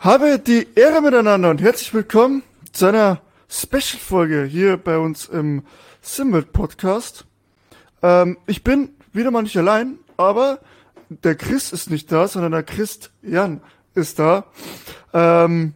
[0.00, 5.62] Habe die Ehre miteinander und herzlich willkommen zu einer Special-Folge hier bei uns im
[6.00, 7.26] Simwelt Podcast.
[8.00, 10.60] Ähm, ich bin wieder mal nicht allein, aber
[11.10, 13.60] der Chris ist nicht da, sondern der Christian
[13.94, 14.46] ist da.
[15.12, 15.74] Ähm,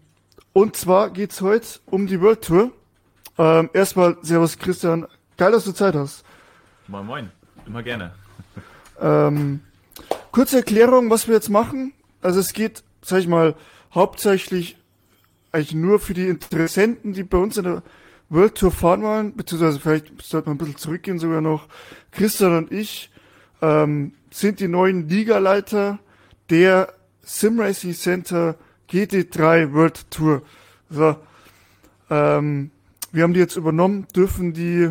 [0.54, 2.72] und zwar geht's heute um die World Tour.
[3.36, 5.06] Ähm, erstmal, Servus Christian,
[5.36, 6.24] geil, dass du Zeit hast.
[6.88, 7.30] Moin Moin,
[7.66, 8.14] immer gerne.
[8.98, 9.60] Ähm,
[10.32, 11.92] kurze Erklärung, was wir jetzt machen.
[12.22, 13.54] Also es geht, sag ich mal,
[13.94, 14.76] hauptsächlich
[15.52, 17.82] eigentlich nur für die Interessenten, die bei uns in der
[18.28, 21.68] World Tour fahren wollen, beziehungsweise vielleicht sollte man ein bisschen zurückgehen sogar noch.
[22.10, 23.10] Christian und ich
[23.62, 25.98] ähm, sind die neuen Ligaleiter
[26.50, 28.56] der Sim Racing Center
[28.90, 30.42] GT3 World Tour.
[30.90, 31.16] So,
[32.10, 32.70] ähm,
[33.12, 34.90] wir haben die jetzt übernommen, dürfen die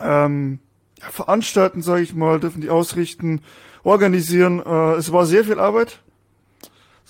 [0.00, 0.58] ähm,
[1.00, 3.40] ja, veranstalten, sage ich mal, dürfen die ausrichten,
[3.82, 4.60] organisieren.
[4.64, 6.02] Äh, es war sehr viel Arbeit,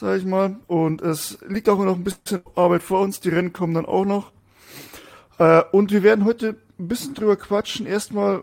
[0.00, 3.20] sage ich mal, und es liegt auch noch ein bisschen Arbeit vor uns.
[3.20, 4.32] Die Rennen kommen dann auch noch.
[5.38, 7.84] Äh, und wir werden heute ein bisschen drüber quatschen.
[7.84, 8.42] Erstmal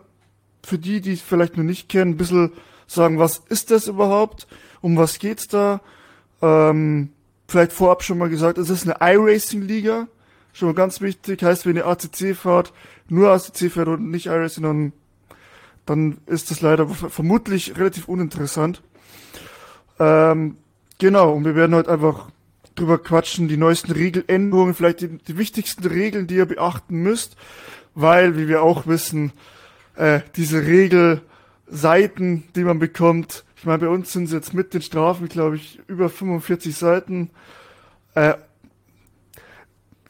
[0.64, 2.52] für die, die es vielleicht noch nicht kennen, ein bisschen
[2.86, 4.46] sagen, was ist das überhaupt?
[4.80, 5.80] Um was geht's da?
[6.42, 7.10] Ähm,
[7.48, 10.06] vielleicht vorab schon mal gesagt, es ist eine iRacing-Liga.
[10.52, 12.72] Schon mal ganz wichtig, heißt, wenn ihr ACC fahrt,
[13.08, 14.92] nur ACC fährt und nicht iRacing, dann,
[15.86, 18.80] dann ist das leider vermutlich relativ uninteressant.
[19.98, 20.56] Ähm,
[20.98, 22.28] genau, und wir werden heute einfach
[22.74, 27.36] drüber quatschen, die neuesten Regeländerungen, vielleicht die, die wichtigsten Regeln, die ihr beachten müsst,
[27.94, 29.32] weil, wie wir auch wissen,
[29.96, 34.82] äh, diese Regelseiten, die man bekommt, ich meine, bei uns sind sie jetzt mit den
[34.82, 37.30] Strafen, glaube ich, über 45 Seiten.
[38.14, 38.34] Äh,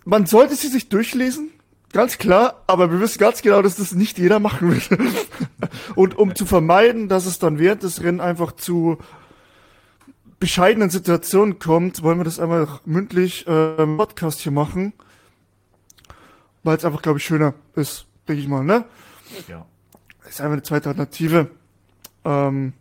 [0.05, 1.50] man sollte sie sich durchlesen,
[1.94, 4.83] ganz klar, aber wir wissen ganz genau, dass das nicht jeder machen will.
[5.94, 8.98] Und um zu vermeiden, dass es dann während des Rennen einfach zu
[10.41, 14.92] bescheidenen Situationen kommt, wollen wir das einmal mündlich äh, im Podcast hier machen.
[16.62, 18.84] Weil es einfach, glaube ich, schöner ist, denke ich mal, ne?
[19.47, 19.66] Ja.
[20.28, 21.50] Ist einfach eine zweite Alternative.
[22.25, 22.75] Ähm,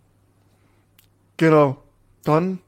[1.38, 1.84] genau.
[2.23, 2.59] Dann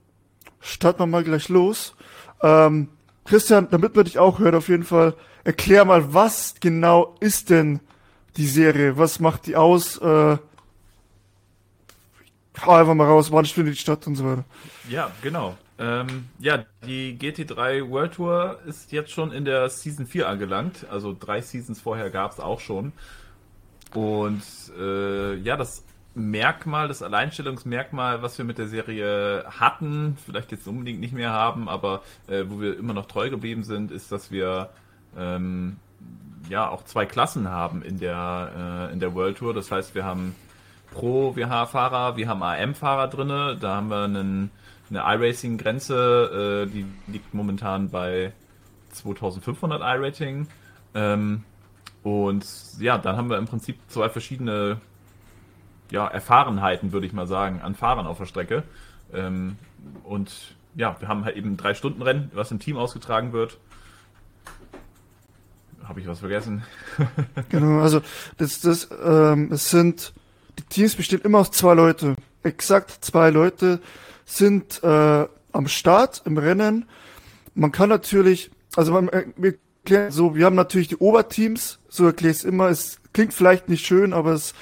[0.60, 1.96] starten wir mal gleich los.
[2.42, 2.90] Ähm,
[3.26, 7.80] Christian, damit man dich auch hört, auf jeden Fall, erklär mal, was genau ist denn
[8.38, 8.98] die Serie?
[8.98, 9.98] Was macht die aus?
[9.98, 10.38] Äh,
[12.66, 14.44] hau einfach mal raus, wann findet die Stadt und so weiter.
[14.90, 15.58] Ja, genau.
[15.78, 20.86] Ähm, ja, die GT3 World Tour ist jetzt schon in der Season 4 angelangt.
[20.90, 22.92] Also drei Seasons vorher gab es auch schon.
[23.94, 24.44] Und
[24.78, 25.84] äh, ja, das
[26.16, 31.69] Merkmal, das Alleinstellungsmerkmal, was wir mit der Serie hatten, vielleicht jetzt unbedingt nicht mehr haben,
[31.69, 34.69] aber äh, wo wir immer noch treu geblieben sind, ist, dass wir
[35.18, 35.78] ähm,
[36.50, 39.53] ja auch zwei Klassen haben in der äh, in der World Tour.
[39.53, 40.36] Das heißt, wir haben
[40.92, 43.58] Pro WH-Fahrer, wir haben AM-Fahrer drinne.
[43.60, 44.52] Da haben wir einen,
[44.90, 48.34] eine iRacing-Grenze, äh, die liegt momentan bei
[48.90, 50.48] 2500 iRating.
[50.96, 51.44] Ähm,
[52.04, 52.46] und
[52.80, 54.80] ja, dann haben wir im Prinzip zwei verschiedene
[55.92, 58.64] ja, Erfahrenheiten, würde ich mal sagen, an Fahrern auf der Strecke.
[59.14, 59.58] Ähm,
[60.04, 63.58] und ja, wir haben halt eben drei Stunden Rennen, was im Team ausgetragen wird.
[65.84, 66.64] Habe ich was vergessen?
[67.50, 68.02] genau, also
[68.38, 70.14] das, das, ähm, es sind
[70.59, 72.16] die Teams bestehen immer aus zwei Leute.
[72.44, 73.80] Exakt zwei Leute
[74.25, 76.86] sind äh, am Start im Rennen.
[77.56, 79.53] Man kann natürlich, also man, äh, wir
[79.84, 82.68] erklären so, wir haben natürlich die Oberteams, so erkläre ich es immer.
[82.68, 84.53] Es klingt vielleicht nicht schön, aber es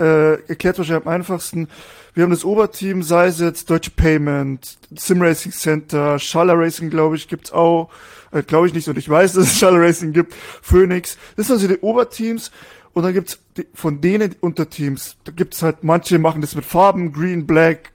[0.00, 1.68] äh, erklärt wahrscheinlich am einfachsten.
[2.14, 7.14] Wir haben das Oberteam, sei es jetzt Deutsche Payment, Sim Racing Center, Schaller Racing, glaube
[7.14, 7.90] ich, gibt's auch.
[8.32, 10.34] Äh, glaube ich nicht, und ich weiß, dass es Schaller Racing gibt.
[10.60, 11.16] Phoenix.
[11.36, 12.50] Das sind also die Oberteams.
[12.96, 13.38] Und dann gibt's
[13.74, 15.18] von denen Unterteams.
[15.24, 17.92] Da gibt's halt, manche machen das mit Farben, Green, Black,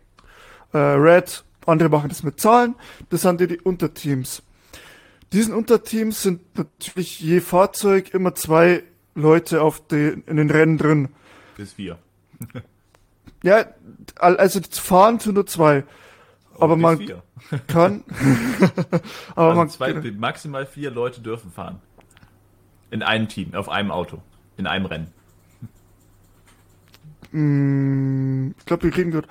[0.73, 2.75] äh, Red, andere machen das mit Zahlen.
[3.09, 4.43] Das sind die, die Unterteams.
[5.33, 8.83] Diesen Unterteams sind natürlich je Fahrzeug immer zwei
[9.15, 11.09] Leute auf den, in den Rennen drin.
[11.57, 11.97] Bis vier.
[13.43, 13.65] ja,
[14.19, 15.83] also fahren tun nur zwei.
[16.57, 17.23] Oh, aber man vier.
[17.65, 18.03] kann.
[19.33, 21.81] aber also man zwei, maximal vier Leute dürfen fahren.
[22.91, 24.21] In einem Team, auf einem Auto.
[24.61, 25.07] In einem Rennen.
[27.31, 29.27] Mm, ich glaube, wir reden gerade.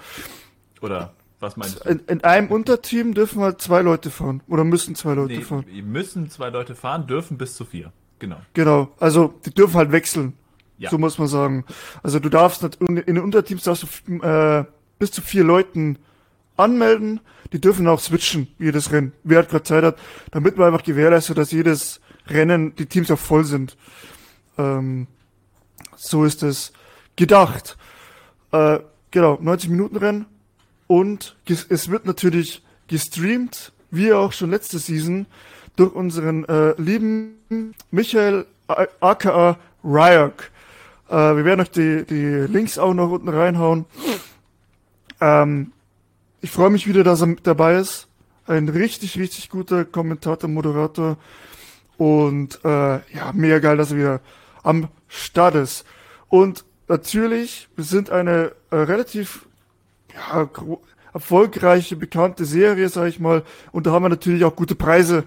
[0.80, 1.88] Oder was meinst du?
[1.88, 4.42] In, in, einem Unterteam dürfen halt zwei Leute fahren.
[4.48, 5.64] Oder müssen zwei Leute nee, fahren.
[5.84, 7.92] Müssen zwei Leute fahren, dürfen bis zu vier.
[8.18, 8.38] Genau.
[8.54, 8.88] Genau.
[8.98, 10.32] Also die dürfen halt wechseln.
[10.78, 10.90] Ja.
[10.90, 11.64] So muss man sagen.
[12.02, 14.64] Also du darfst nicht, in den Unterteams darfst du äh,
[14.98, 15.96] bis zu vier Leuten
[16.56, 17.20] anmelden.
[17.52, 19.12] Die dürfen auch switchen, jedes Rennen.
[19.22, 19.96] Wer halt gerade Zeit hat,
[20.32, 23.76] damit man einfach gewährleistet, dass jedes Rennen, die Teams auch voll sind.
[24.58, 25.06] Ähm,
[26.00, 26.72] so ist es
[27.16, 27.76] gedacht.
[28.52, 28.80] Äh,
[29.10, 30.26] genau, 90 Minuten Rennen
[30.86, 35.26] und es wird natürlich gestreamt wie auch schon letzte Season,
[35.76, 38.46] durch unseren äh, lieben Michael
[39.00, 40.50] aka Ryok.
[41.08, 43.84] Äh, wir werden euch die, die Links auch noch unten reinhauen.
[45.20, 45.72] Ähm,
[46.40, 48.08] ich freue mich wieder, dass er mit dabei ist.
[48.46, 51.16] Ein richtig, richtig guter Kommentator, Moderator.
[51.96, 52.68] Und äh,
[53.14, 54.20] ja, mega geil, dass er wieder
[54.62, 55.84] am Start ist.
[56.28, 59.46] Und natürlich, wir sind eine äh, relativ
[60.14, 60.48] ja,
[61.12, 63.42] erfolgreiche, bekannte Serie, sag ich mal.
[63.72, 65.24] Und da haben wir natürlich auch gute Preise.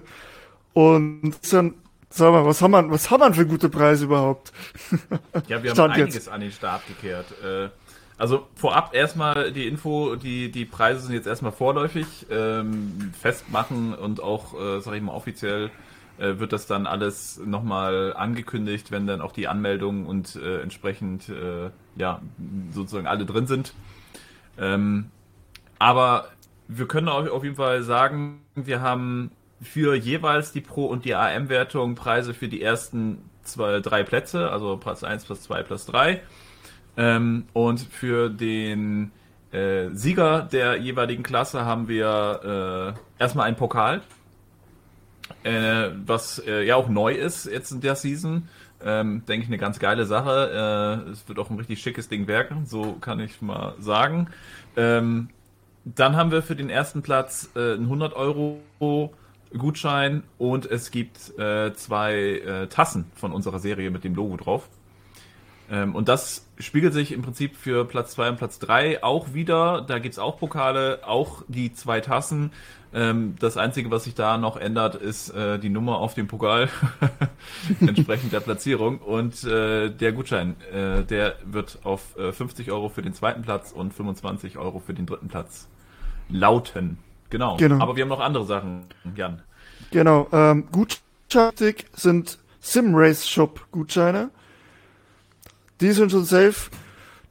[0.72, 1.74] Und dann,
[2.08, 4.52] sag mal, was haben wir, was haben wir für gute Preise überhaupt?
[5.48, 6.28] Ja, wir haben einiges jetzt.
[6.28, 7.26] an den Start gekehrt.
[7.44, 7.68] Äh,
[8.16, 14.22] also vorab erstmal die Info, die, die Preise sind jetzt erstmal vorläufig ähm, festmachen und
[14.22, 15.70] auch, äh, sag ich mal, offiziell
[16.18, 21.28] äh, wird das dann alles nochmal angekündigt, wenn dann auch die Anmeldungen und äh, entsprechend
[21.28, 22.20] äh, ja
[22.72, 23.74] sozusagen alle drin sind.
[24.58, 25.10] Ähm,
[25.78, 26.28] aber
[26.68, 31.14] wir können euch auf jeden Fall sagen, wir haben für jeweils die Pro- und die
[31.14, 36.20] AM-Wertung Preise für die ersten zwei, drei Plätze, also Platz 1, Platz 2, Platz 3.
[36.96, 39.10] Ähm, und für den
[39.52, 44.02] äh, Sieger der jeweiligen Klasse haben wir äh, erstmal einen Pokal,
[45.44, 48.48] äh, was äh, ja auch neu ist jetzt in der Season.
[48.84, 51.04] Ähm, denke ich eine ganz geile Sache.
[51.06, 54.28] Äh, es wird auch ein richtig schickes Ding werken, so kann ich mal sagen.
[54.76, 55.28] Ähm,
[55.84, 58.60] dann haben wir für den ersten Platz äh, einen 100 Euro
[59.56, 64.68] Gutschein und es gibt äh, zwei äh, Tassen von unserer Serie mit dem Logo drauf.
[65.70, 69.82] Ähm, und das spiegelt sich im Prinzip für Platz 2 und Platz 3 auch wieder.
[69.82, 72.52] Da gibt es auch Pokale, auch die zwei Tassen.
[72.94, 76.68] Ähm, das Einzige, was sich da noch ändert, ist äh, die Nummer auf dem Pokal,
[77.80, 78.98] entsprechend der Platzierung.
[78.98, 83.72] Und äh, der Gutschein, äh, der wird auf 50 äh, Euro für den zweiten Platz
[83.72, 85.66] und 25 Euro für den dritten Platz
[86.28, 86.98] lauten.
[87.30, 87.56] Genau.
[87.56, 87.82] genau.
[87.82, 88.84] Aber wir haben noch andere Sachen,
[89.16, 89.42] Jan.
[89.90, 90.28] Genau.
[90.30, 94.30] Ähm, Gutscheine sind Simrace Shop Gutscheine.
[95.80, 96.70] Die sind schon safe.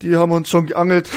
[0.01, 1.10] Die haben uns schon geangelt.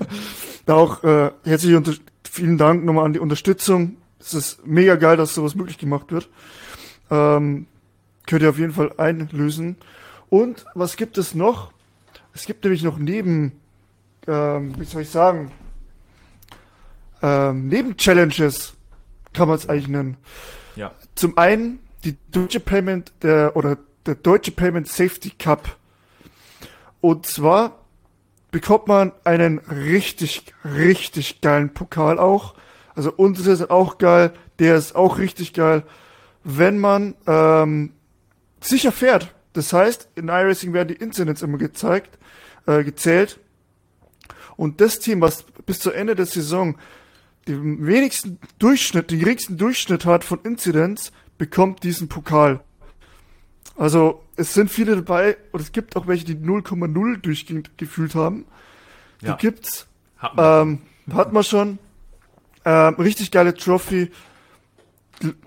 [0.66, 1.92] da auch äh, herzlich unter
[2.32, 3.98] vielen Dank nochmal an die Unterstützung.
[4.18, 6.30] Es ist mega geil, dass sowas möglich gemacht wird.
[7.10, 7.66] Ähm,
[8.26, 9.76] könnt ihr auf jeden Fall einlösen.
[10.30, 11.72] Und was gibt es noch?
[12.32, 13.60] Es gibt nämlich noch neben,
[14.26, 15.52] ähm, wie soll ich sagen,
[17.20, 18.72] ähm, Neben-Challenges
[19.34, 20.16] kann man es eigentlich nennen.
[20.74, 20.92] Ja.
[21.14, 23.76] Zum einen die deutsche Payment der oder
[24.06, 25.76] der deutsche Payment Safety Cup.
[27.02, 27.81] Und zwar
[28.52, 32.54] bekommt man einen richtig, richtig geilen Pokal auch.
[32.94, 35.82] Also unsere sind auch geil, der ist auch richtig geil,
[36.44, 37.94] wenn man ähm,
[38.60, 39.34] sicher fährt.
[39.54, 42.18] Das heißt, in iRacing werden die Incidents immer gezeigt,
[42.66, 43.40] äh, gezählt.
[44.56, 46.76] Und das Team, was bis zu Ende der Saison
[47.48, 52.60] den wenigsten Durchschnitt, den geringsten Durchschnitt hat von Incidents, bekommt diesen Pokal.
[53.76, 58.44] Also es sind viele dabei und es gibt auch welche, die 0,0 durchgehend gefühlt haben.
[59.20, 59.36] Die ja.
[59.36, 59.86] gibt's.
[60.18, 60.78] Hat man,
[61.08, 61.78] ähm, hat man schon.
[62.64, 64.10] Ähm, richtig geile Trophy.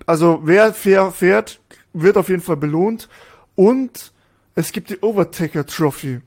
[0.04, 1.60] Also wer fair fährt,
[1.92, 3.08] wird auf jeden Fall belohnt.
[3.54, 4.12] Und
[4.54, 6.20] es gibt die Overtaker Trophy.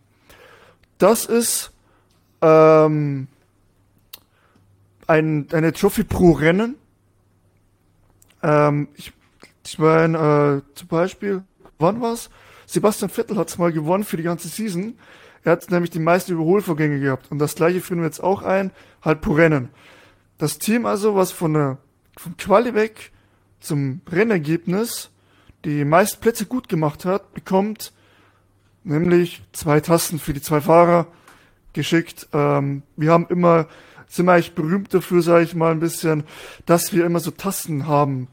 [0.97, 1.71] Das ist
[2.41, 3.27] ähm,
[5.05, 6.75] ein, eine Trophy pro Rennen.
[8.41, 9.13] Ähm, ich
[9.65, 11.44] ich meine, äh, zum Beispiel,
[11.80, 12.30] wann war's?
[12.66, 14.98] Sebastian Vettel hat's mal gewonnen für die ganze Season.
[15.44, 17.31] Er hat nämlich die meisten Überholvorgänge gehabt.
[17.31, 18.71] Und das gleiche führen wir jetzt auch ein,
[19.02, 19.69] halt pro Rennen.
[20.38, 21.78] Das Team also, was von der,
[22.18, 23.12] vom Quali weg
[23.59, 25.09] zum Rennergebnis
[25.66, 27.92] die meisten Plätze gut gemacht hat, bekommt
[28.83, 31.07] nämlich zwei Tasten für die zwei Fahrer
[31.74, 32.28] geschickt.
[32.33, 33.68] Ähm, wir haben immer
[34.09, 36.24] sind wir eigentlich berühmt dafür, sage ich mal ein bisschen,
[36.66, 38.28] dass wir immer so Tasten haben.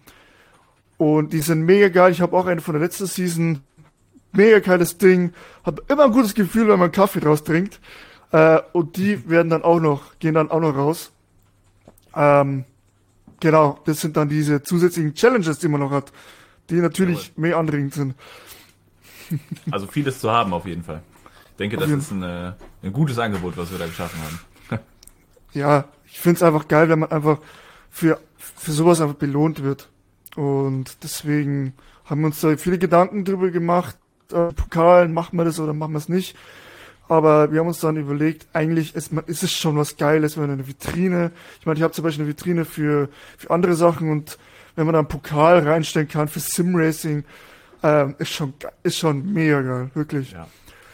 [0.99, 2.13] Und die sind mega geil.
[2.13, 3.61] Ich habe auch eine von der letzten Season.
[4.33, 5.33] Mega geiles Ding.
[5.65, 7.81] Habe immer ein gutes Gefühl, wenn man Kaffee draus trinkt.
[8.33, 11.13] Äh, und die werden dann auch noch, gehen dann auch noch raus.
[12.15, 12.65] Ähm,
[13.41, 16.13] genau, das sind dann diese zusätzlichen Challenges, die man noch hat,
[16.71, 17.43] die natürlich Jawohl.
[17.43, 18.15] mehr anregend sind.
[19.73, 21.03] Also vieles zu haben auf jeden Fall.
[21.51, 22.53] Ich denke, das ist ein, äh,
[22.85, 24.39] ein gutes Angebot, was wir da geschaffen haben
[25.57, 27.39] ja, ich finde es einfach geil, wenn man einfach
[27.91, 29.89] für, für sowas einfach belohnt wird.
[30.37, 31.75] Und deswegen
[32.05, 33.97] haben wir uns da viele Gedanken drüber gemacht.
[34.33, 36.37] Äh, Pokal, machen wir das oder machen wir es nicht?
[37.09, 40.53] Aber wir haben uns dann überlegt, eigentlich ist, ist es schon was Geiles, wenn man
[40.53, 44.39] eine Vitrine, ich meine, ich habe zum Beispiel eine Vitrine für, für andere Sachen und
[44.75, 47.25] wenn man da einen Pokal reinstellen kann für Simracing,
[47.83, 50.33] äh, ist schon, ist schon mega geil, wirklich.
[50.33, 50.49] Ja.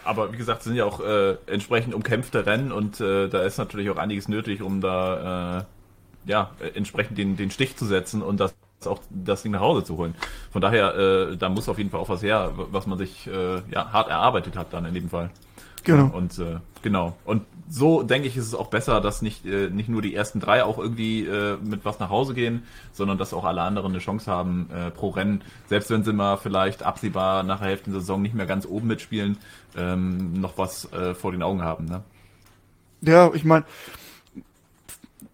[0.04, 3.56] Aber wie gesagt, es sind ja auch äh, entsprechend umkämpfte Rennen und äh, da ist
[3.56, 8.38] natürlich auch einiges nötig, um da äh, ja entsprechend den, den Stich zu setzen und
[8.38, 8.52] das
[8.86, 10.14] auch das Ding nach Hause zu holen.
[10.50, 13.62] Von daher, äh, da muss auf jeden Fall auch was her, was man sich äh,
[13.70, 15.30] ja, hart erarbeitet hat dann in dem Fall.
[15.84, 16.16] Genau.
[16.16, 17.16] Und äh, genau.
[17.24, 20.40] Und so denke ich, ist es auch besser, dass nicht, äh, nicht nur die ersten
[20.40, 23.98] drei auch irgendwie äh, mit was nach Hause gehen, sondern dass auch alle anderen eine
[23.98, 28.00] Chance haben äh, pro Rennen, selbst wenn sie mal vielleicht absehbar nach der Hälfte der
[28.00, 29.38] Saison nicht mehr ganz oben mitspielen,
[29.76, 31.86] ähm, noch was äh, vor den Augen haben.
[31.86, 32.02] Ne?
[33.00, 33.64] Ja, ich meine,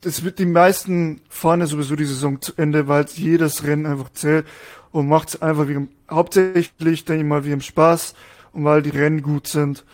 [0.01, 4.13] das wird die meisten fahren ja sowieso die Saison zu Ende, weil jedes Rennen einfach
[4.13, 4.47] zählt
[4.93, 8.15] und macht es einfach wegen, hauptsächlich, denke ich mal, wie im Spaß
[8.53, 9.85] und weil die Rennen gut sind.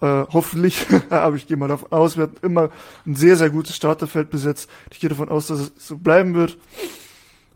[0.00, 2.70] Äh, hoffentlich, aber ich gehe mal davon aus, wir hatten immer
[3.06, 4.68] ein sehr, sehr gutes Starterfeld besetzt.
[4.90, 6.58] Ich gehe davon aus, dass es so bleiben wird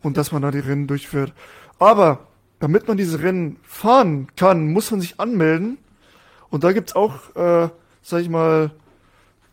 [0.02, 1.32] und dass man da die Rennen durchführt.
[1.78, 2.28] Aber
[2.60, 5.78] damit man diese Rennen fahren kann, muss man sich anmelden.
[6.50, 7.68] Und da gibt's auch, äh,
[8.02, 8.70] sag ich mal,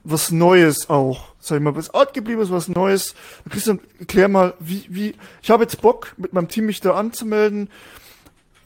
[0.05, 1.33] was Neues auch.
[1.39, 3.15] Sag ich mal, was Art geblieben ist, was Neues.
[3.49, 7.69] Christian, erklär mal, wie, wie, ich habe jetzt Bock, mit meinem Team mich da anzumelden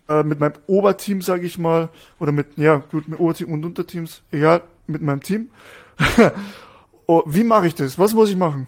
[0.10, 4.24] äh, mit meinem Oberteam, sage ich mal, oder mit, ja, gut, mit Oberteam und Unterteams,
[4.32, 5.50] egal, mit meinem Team.
[7.06, 7.98] oh, wie mache ich das?
[8.00, 8.68] Was muss ich machen?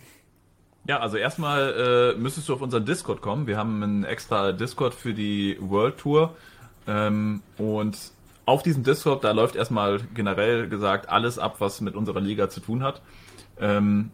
[0.87, 3.47] Ja, also erstmal äh, müsstest du auf unseren Discord kommen.
[3.47, 6.35] Wir haben einen extra Discord für die World Tour.
[6.87, 7.97] Ähm, und
[8.51, 12.59] auf diesem Discord, da läuft erstmal generell gesagt alles ab, was mit unserer Liga zu
[12.59, 13.01] tun hat.
[13.57, 14.11] Ähm,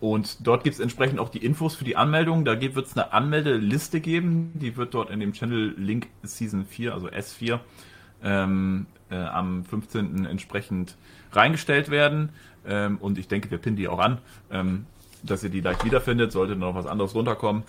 [0.00, 2.46] und dort gibt es entsprechend auch die Infos für die Anmeldung.
[2.46, 4.52] Da wird es eine Anmeldeliste geben.
[4.54, 7.60] Die wird dort in dem Channel Link Season 4, also S4,
[8.22, 10.24] ähm, äh, am 15.
[10.24, 10.96] entsprechend
[11.32, 12.30] reingestellt werden.
[12.66, 14.16] Ähm, und ich denke, wir pinnen die auch an,
[14.50, 14.86] ähm,
[15.22, 17.64] dass ihr die leicht wiederfindet, sollte noch was anderes runterkommen.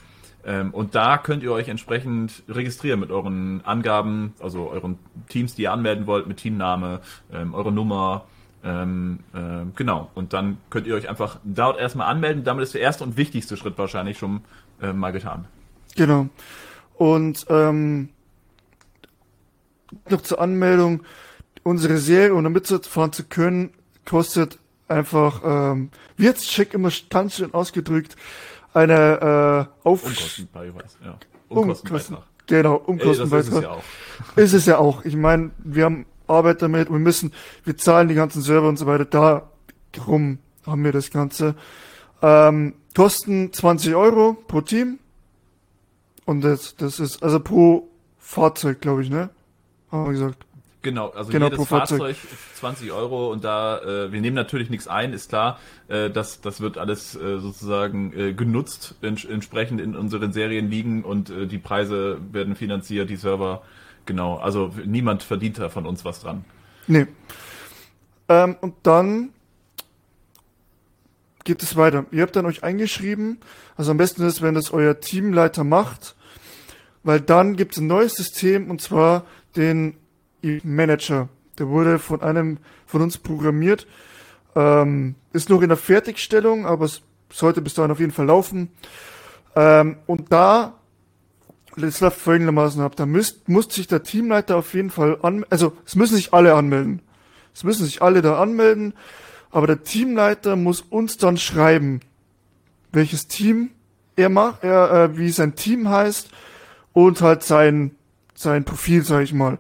[0.46, 5.64] Ähm, und da könnt ihr euch entsprechend registrieren mit euren Angaben, also euren Teams, die
[5.64, 7.02] ihr anmelden wollt, mit Teamname,
[7.34, 8.26] ähm, eure Nummer,
[8.64, 10.10] ähm, äh, genau.
[10.16, 12.44] Und dann könnt ihr euch einfach dort erstmal anmelden.
[12.44, 14.42] Damit ist der erste und wichtigste Schritt wahrscheinlich schon
[14.82, 15.46] äh, mal getan.
[15.96, 16.28] Genau.
[16.96, 18.10] Und ähm,
[20.10, 21.04] noch zur Anmeldung.
[21.64, 23.72] Unsere Serie, um damit fahren zu können,
[24.06, 28.16] kostet einfach, ähm, jetzt Check immer ganz schön ausgedrückt,
[28.76, 30.04] eine äh, Auf...
[31.04, 31.18] Ja.
[31.48, 32.24] Unkostenbeitrag.
[32.48, 33.64] Genau, Unkostenbeitrag.
[33.64, 33.84] Ey, ist es ja auch.
[34.38, 35.06] ist es ja auch.
[35.06, 36.90] Ich meine, wir haben Arbeit damit.
[36.90, 39.50] Wir müssen, wir zahlen die ganzen Server und so weiter.
[39.92, 41.56] Darum haben wir das Ganze.
[42.22, 45.00] Ähm, kosten 20 Euro pro Team.
[46.26, 49.30] Und das, das ist, also pro Fahrzeug, glaube ich, ne?
[49.92, 50.45] Haben wir gesagt.
[50.86, 52.16] Genau, also genau, jedes Fahrzeug, Fahrzeug
[52.56, 56.62] 20 Euro und da, äh, wir nehmen natürlich nichts ein, ist klar, äh, das, das
[56.62, 61.58] wird alles äh, sozusagen äh, genutzt, ents entsprechend in unseren Serien liegen und äh, die
[61.58, 63.64] Preise werden finanziert, die Server
[64.06, 66.46] Genau, also niemand verdient da von uns was dran.
[66.88, 67.08] Nee.
[68.30, 69.30] Ähm, und dann
[71.44, 72.06] geht es weiter.
[72.12, 73.40] Ihr habt dann euch eingeschrieben,
[73.76, 76.16] also am besten ist, wenn das euer Teamleiter macht,
[77.04, 79.26] weil dann gibt es ein neues System und zwar
[79.56, 79.96] den
[80.64, 81.30] Manager.
[81.58, 83.88] Der wurde von einem von uns programmiert,
[84.56, 88.70] ähm, ist noch in der Fertigstellung, aber es sollte bis dahin auf jeden Fall laufen.
[89.56, 90.76] Ähm, und da
[91.84, 92.96] es läuft folgendermaßen ab.
[92.96, 96.54] Da müsst, muss sich der Teamleiter auf jeden Fall an, also es müssen sich alle
[96.54, 97.02] anmelden.
[97.54, 98.94] Es müssen sich alle da anmelden,
[99.52, 102.02] aber der Teamleiter muss uns dann schreiben,
[102.92, 103.72] welches Team
[104.16, 106.30] er macht, er, äh, wie sein Team heißt
[106.94, 107.92] und halt sein,
[108.34, 109.58] sein Profil, sag ich mal.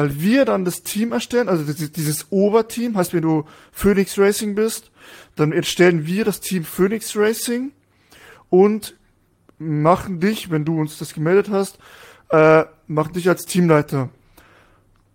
[0.00, 4.90] Weil wir dann das Team erstellen, also dieses Oberteam, heißt, wenn du Phoenix Racing bist,
[5.36, 7.72] dann erstellen wir das Team Phoenix Racing
[8.48, 8.96] und
[9.58, 11.78] machen dich, wenn du uns das gemeldet hast,
[12.30, 14.08] äh, machen dich als Teamleiter.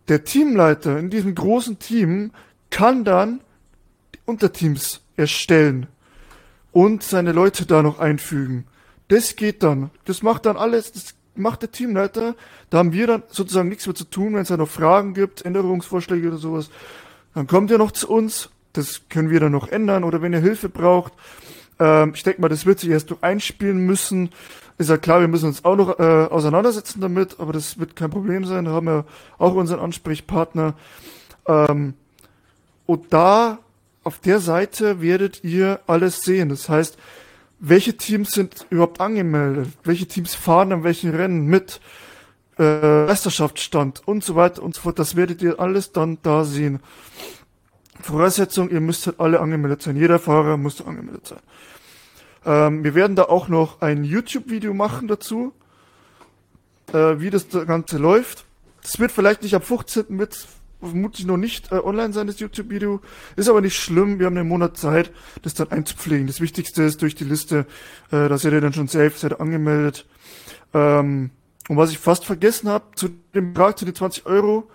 [0.08, 2.30] Der Teamleiter in diesem großen Team
[2.70, 3.42] kann dann
[4.26, 5.88] Unterteams erstellen
[6.72, 8.68] und seine Leute da noch einfügen.
[9.08, 9.90] Das geht dann.
[10.06, 12.36] Das macht dann alles, das macht der Teamleiter.
[12.70, 15.46] Da haben wir dann sozusagen nichts mehr zu tun, wenn es da noch Fragen gibt,
[15.46, 16.70] Änderungsvorschläge oder sowas.
[17.34, 18.50] Dann kommt ihr noch zu uns.
[18.74, 21.14] Das können wir dann noch ändern oder wenn ihr Hilfe braucht,
[21.80, 24.30] ähm, ich denke mal, das wird sich erst noch einspielen müssen.
[24.78, 28.10] Ist ja klar, wir müssen uns auch noch äh, auseinandersetzen damit, aber das wird kein
[28.10, 28.66] Problem sein.
[28.66, 29.06] Da haben wir
[29.38, 30.74] auch unseren Ansprechpartner.
[31.48, 31.94] Ähm,
[32.86, 33.60] und da
[34.04, 36.50] auf der Seite werdet ihr alles sehen.
[36.50, 36.98] Das heißt,
[37.68, 39.70] welche Teams sind überhaupt angemeldet?
[39.84, 41.80] Welche Teams fahren an welchen Rennen mit?
[42.58, 45.00] Äh, Meisterschaftsstand und so weiter und so fort.
[45.00, 46.80] Das werdet ihr alles dann da sehen.
[48.02, 49.98] Voraussetzung, ihr müsst halt alle angemeldet sein.
[49.98, 51.40] Jeder Fahrer muss angemeldet sein.
[52.46, 55.52] Ähm, wir werden da auch noch ein YouTube-Video machen dazu,
[56.94, 58.46] äh, wie das Ganze läuft.
[58.84, 60.20] Das wird vielleicht nicht ab 15.
[60.20, 60.48] wird
[60.88, 63.02] vermutlich noch nicht äh, online sein, das YouTube-Video.
[63.36, 65.12] Ist aber nicht schlimm, wir haben einen Monat Zeit,
[65.42, 66.28] das dann einzupflegen.
[66.28, 67.66] Das Wichtigste ist durch die Liste,
[68.12, 70.06] äh, da seid ihr dann schon safe, seid angemeldet.
[70.74, 71.32] Ähm,
[71.68, 74.70] und was ich fast vergessen habe, zu dem Betrag zu den 20 Euro,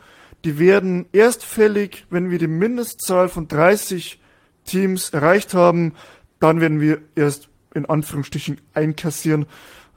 [0.44, 4.20] die werden erst fällig, wenn wir die Mindestzahl von 30
[4.64, 5.94] Teams erreicht haben.
[6.38, 9.46] Dann werden wir erst in Anführungsstrichen einkassieren.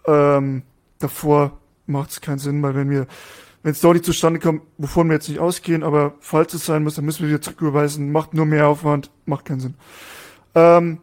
[0.05, 0.63] Ähm,
[0.99, 3.07] davor macht es keinen Sinn, weil wenn wir,
[3.63, 7.05] wenn nicht zustande kommt, wovon wir jetzt nicht ausgehen, aber falls es sein muss, dann
[7.05, 8.11] müssen wir wieder zurücküberweisen.
[8.11, 9.75] Macht nur mehr Aufwand, macht keinen Sinn.
[10.53, 10.99] Ähm,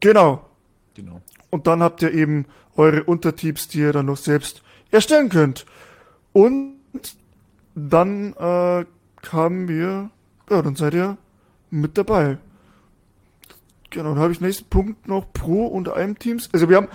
[0.00, 0.46] genau.
[0.94, 1.20] Genau.
[1.50, 2.46] Und dann habt ihr eben
[2.76, 5.66] eure Untertyps, die ihr dann noch selbst erstellen könnt.
[6.32, 6.76] Und
[7.74, 8.86] dann äh,
[9.22, 10.10] kamen wir,
[10.50, 11.18] ja, dann seid ihr
[11.70, 12.38] mit dabei.
[13.90, 16.48] Genau, dann habe ich nächsten Punkt noch Pro und einem Teams.
[16.52, 16.88] Also wir haben,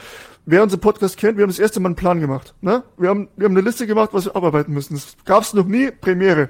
[0.50, 2.54] wer unseren Podcast kennt, wir haben das erste Mal einen Plan gemacht.
[2.62, 2.84] Ne?
[2.98, 4.96] Wir haben, wir haben eine Liste gemacht, was wir abarbeiten müssen.
[4.96, 6.50] Das gab es noch nie, Premiere.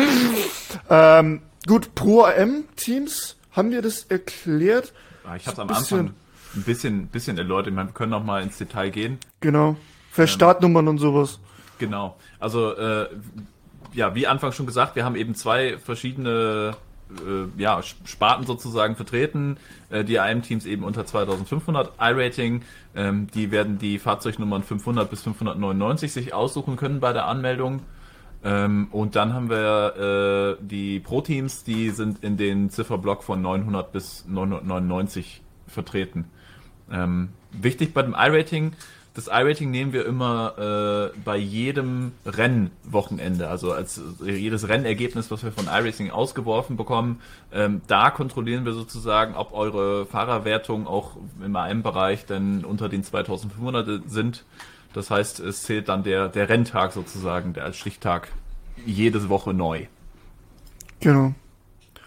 [0.90, 4.92] ähm, gut, Pro AM Teams, haben wir das erklärt?
[5.24, 6.14] Ah, ich habe es am Anfang
[6.54, 7.74] ein bisschen, bisschen erläutert.
[7.74, 9.18] Wir können noch mal ins Detail gehen.
[9.40, 9.76] Genau.
[10.10, 11.40] Für ähm, Startnummern und sowas.
[11.78, 12.16] Genau.
[12.38, 13.08] Also, äh,
[13.92, 16.76] ja, wie Anfang schon gesagt, wir haben eben zwei verschiedene
[17.26, 19.56] äh, ja, Sparten sozusagen vertreten.
[19.90, 22.62] Äh, die AM-Teams eben unter 2500 I-Rating.
[22.94, 27.82] Ähm, die werden die Fahrzeugnummern 500 bis 599 sich aussuchen können bei der Anmeldung.
[28.42, 33.92] Ähm, und dann haben wir äh, die Pro-Teams, die sind in den Zifferblock von 900
[33.92, 36.24] bis 999 vertreten.
[36.90, 38.72] Ähm, wichtig bei dem I-Rating,
[39.14, 45.50] das I-Rating nehmen wir immer äh, bei jedem Rennwochenende, also als jedes Rennergebnis, was wir
[45.50, 47.20] von iRacing ausgeworfen bekommen.
[47.52, 54.08] Ähm, da kontrollieren wir sozusagen, ob eure Fahrerwertungen auch im AM-Bereich denn unter den 2500
[54.08, 54.44] sind.
[54.92, 58.28] Das heißt, es zählt dann der, der Renntag sozusagen, der als Stichtag
[58.86, 59.86] jede Woche neu.
[61.00, 61.34] Genau.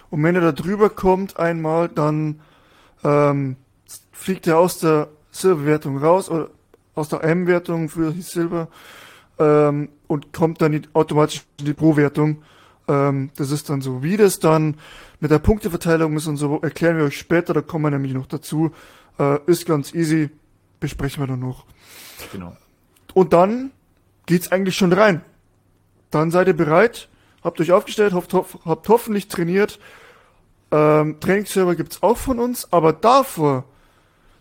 [0.10, 2.40] Und wenn er da drüber kommt einmal, dann
[3.04, 3.58] ähm,
[4.12, 6.50] fliegt er aus der Silberwertung raus oder
[6.96, 8.67] aus der M-Wertung für Silber
[9.39, 12.44] ähm, und kommt dann automatisch in die Pro-Wertung.
[12.88, 14.04] Ähm, das ist dann so.
[14.04, 14.78] Wie das dann
[15.20, 18.28] mit der Punkteverteilung ist und so, erklären wir euch später, da kommen wir nämlich noch
[18.28, 18.72] dazu.
[19.20, 20.30] Äh, ist ganz easy,
[20.80, 21.65] besprechen wir dann noch.
[22.32, 22.56] Genau.
[23.13, 23.72] Und dann
[24.26, 25.22] geht's eigentlich schon rein.
[26.12, 27.10] Dann seid ihr bereit,
[27.44, 29.80] habt euch aufgestellt, habt, habt hoffentlich trainiert.
[30.72, 33.65] Ähm, Trainingsserver gibt's auch von uns, aber davor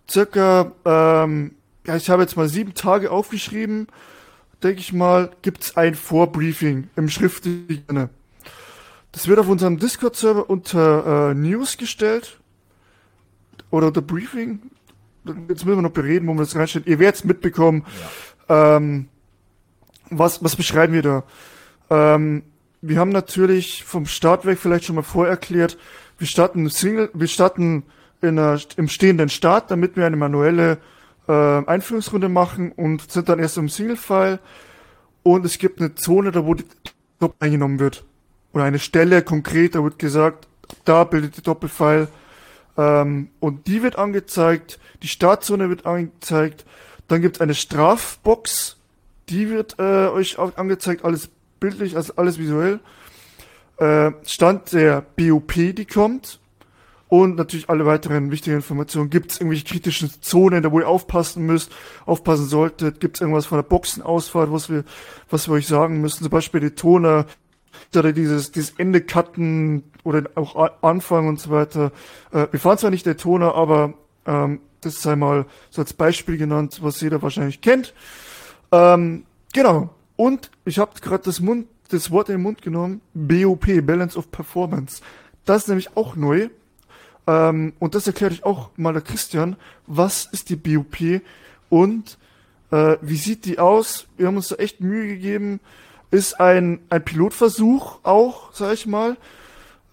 [0.09, 1.55] circa ähm,
[1.87, 3.89] ja, ich habe jetzt mal sieben Tage aufgeschrieben,
[4.63, 8.11] denke ich mal, gibt's ein Vorbriefing im schriftlichen.
[9.11, 12.39] Das wird auf unserem Discord-Server unter äh, News gestellt.
[13.71, 14.61] Oder unter Briefing.
[15.25, 16.87] Jetzt müssen wir noch bereden, wo man das reinstellt.
[16.87, 17.85] Ihr werdet es mitbekommen.
[18.49, 18.77] Ja.
[18.77, 19.09] Ähm,
[20.11, 21.25] was, was beschreiben wir da?
[21.91, 22.43] Ähm,
[22.81, 25.79] wir haben natürlich vom Start weg vielleicht schon mal vorerklärt,
[26.19, 27.85] wir starten Single, wir starten
[28.21, 30.79] in einer, im stehenden Start, damit wir eine manuelle
[31.29, 34.39] äh, Einführungsrunde machen und sind dann erst im Single-File.
[35.23, 36.65] Und es gibt eine Zone, da wo die
[37.19, 38.05] Doppel eingenommen wird.
[38.53, 40.49] Oder eine Stelle konkret, da wird gesagt,
[40.85, 42.09] da bildet die Doppelfile.
[42.77, 46.65] Ähm, und die wird angezeigt, die Startzone wird angezeigt,
[47.09, 48.77] dann gibt es eine Strafbox,
[49.29, 51.29] die wird äh, euch auch angezeigt, alles
[51.61, 52.81] bildlich, also alles visuell.
[53.79, 56.41] Äh, Stand der BOP, die kommt,
[57.13, 59.11] und natürlich alle weiteren wichtigen Informationen.
[59.11, 61.71] Gibt es irgendwelche kritischen Zonen, da wo ihr aufpassen müsst,
[62.07, 63.01] aufpassen solltet?
[63.01, 64.83] Gibt es irgendwas von der Boxenausfahrt, was wir,
[65.29, 66.23] was wir euch sagen müssen?
[66.23, 67.27] Zum Beispiel die Toner
[67.95, 71.93] oder dieses, dieses Ende cutten oder auch Anfang und so weiter.
[72.31, 73.93] Äh, wir fahren zwar nicht der Toner, aber
[74.25, 77.93] ähm, das sei mal so als Beispiel genannt, was jeder wahrscheinlich kennt.
[78.73, 79.91] Ähm, genau.
[80.17, 83.03] Und ich habe gerade das Mund, das Wort in den Mund genommen.
[83.13, 85.03] BOP, Balance of Performance.
[85.45, 86.49] Das ist nämlich auch neu.
[87.27, 89.57] Ähm, und das erkläre ich auch mal der Christian.
[89.87, 91.23] Was ist die BUP
[91.69, 92.19] und
[92.71, 94.07] äh, wie sieht die aus?
[94.17, 95.61] Wir haben uns da echt Mühe gegeben.
[96.11, 99.17] Ist ein, ein Pilotversuch auch, sag ich mal,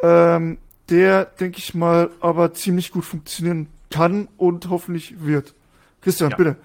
[0.02, 0.58] ähm,
[0.90, 5.54] der, denke ich mal, aber ziemlich gut funktionieren kann und hoffentlich wird.
[6.02, 6.38] Christian, ja.
[6.38, 6.56] bitte.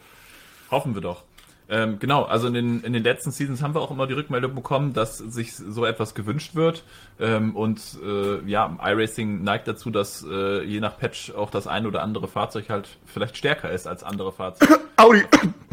[0.70, 1.24] Hoffen wir doch.
[1.68, 4.54] Ähm, genau, also in den, in den letzten Seasons haben wir auch immer die Rückmeldung
[4.54, 6.84] bekommen, dass sich so etwas gewünscht wird.
[7.18, 11.86] Ähm, und äh, ja, iRacing neigt dazu, dass äh, je nach Patch auch das ein
[11.86, 14.78] oder andere Fahrzeug halt vielleicht stärker ist als andere Fahrzeuge.
[14.96, 15.24] Audi!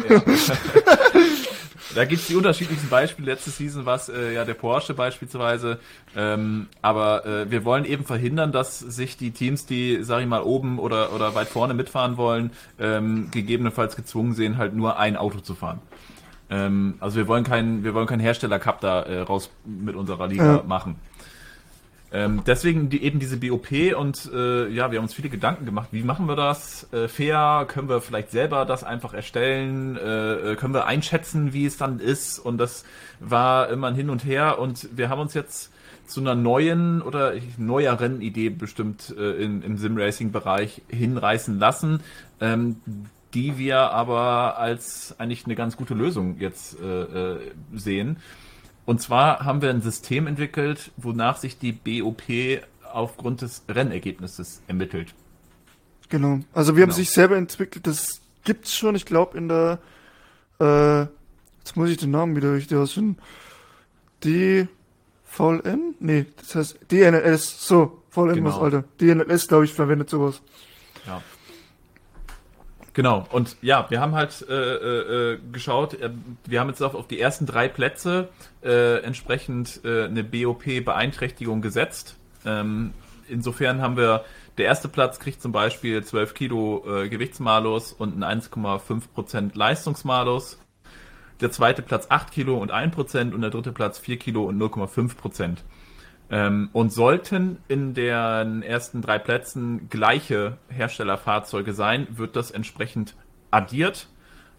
[0.09, 0.21] Ja.
[1.95, 3.31] Da gibt's die unterschiedlichsten Beispiele.
[3.31, 5.79] Letzte Season war es äh, ja der Porsche beispielsweise.
[6.15, 10.41] Ähm, aber äh, wir wollen eben verhindern, dass sich die Teams, die, sag ich mal,
[10.41, 15.39] oben oder, oder weit vorne mitfahren wollen, ähm, gegebenenfalls gezwungen sehen, halt nur ein Auto
[15.39, 15.81] zu fahren.
[16.49, 20.63] Ähm, also wir wollen keinen, wir wollen keinen Hersteller-Cup da äh, raus mit unserer Liga
[20.67, 20.97] machen.
[22.13, 25.89] Ähm, deswegen die, eben diese BOP und äh, ja, wir haben uns viele Gedanken gemacht.
[25.91, 27.65] Wie machen wir das äh, fair?
[27.69, 29.95] Können wir vielleicht selber das einfach erstellen?
[29.97, 32.37] Äh, äh können wir einschätzen, wie es dann ist?
[32.37, 32.83] Und das
[33.21, 35.71] war immer ein Hin und Her und wir haben uns jetzt
[36.05, 42.01] zu einer neuen oder neueren Idee bestimmt äh, in, im Sim-Racing-Bereich hinreißen lassen,
[42.41, 42.77] ähm,
[43.33, 47.39] die wir aber als eigentlich eine ganz gute Lösung jetzt äh, äh
[47.73, 48.17] sehen.
[48.85, 52.23] Und zwar haben wir ein System entwickelt, wonach sich die BOP
[52.91, 55.13] aufgrund des Rennergebnisses ermittelt.
[56.09, 56.39] Genau.
[56.53, 56.91] Also wir genau.
[56.91, 59.79] haben sich selber entwickelt, das gibt's schon, ich glaube in der
[60.59, 61.07] äh,
[61.59, 63.17] jetzt muss ich den Namen wieder richtig aussehen.
[64.23, 65.95] DVLN?
[65.99, 68.49] Nee, das heißt DNS, so, VLN genau.
[68.49, 68.83] was, Alter.
[68.99, 70.41] DNS, glaube ich, verwendet sowas.
[71.07, 71.21] Ja.
[72.93, 76.09] Genau, und ja, wir haben halt äh, äh, äh, geschaut, äh,
[76.45, 78.27] wir haben jetzt auf, auf die ersten drei Plätze
[78.63, 82.17] äh, entsprechend äh, eine BOP-Beeinträchtigung gesetzt.
[82.45, 82.93] Ähm,
[83.29, 84.25] insofern haben wir,
[84.57, 90.59] der erste Platz kriegt zum Beispiel 12 Kilo äh, Gewichtsmalus und einen 1,5% Leistungsmalus.
[91.39, 95.57] Der zweite Platz 8 Kilo und 1% und der dritte Platz 4 Kilo und 0,5%.
[96.33, 103.15] Ähm, und sollten in den ersten drei Plätzen gleiche Herstellerfahrzeuge sein, wird das entsprechend
[103.51, 104.07] addiert,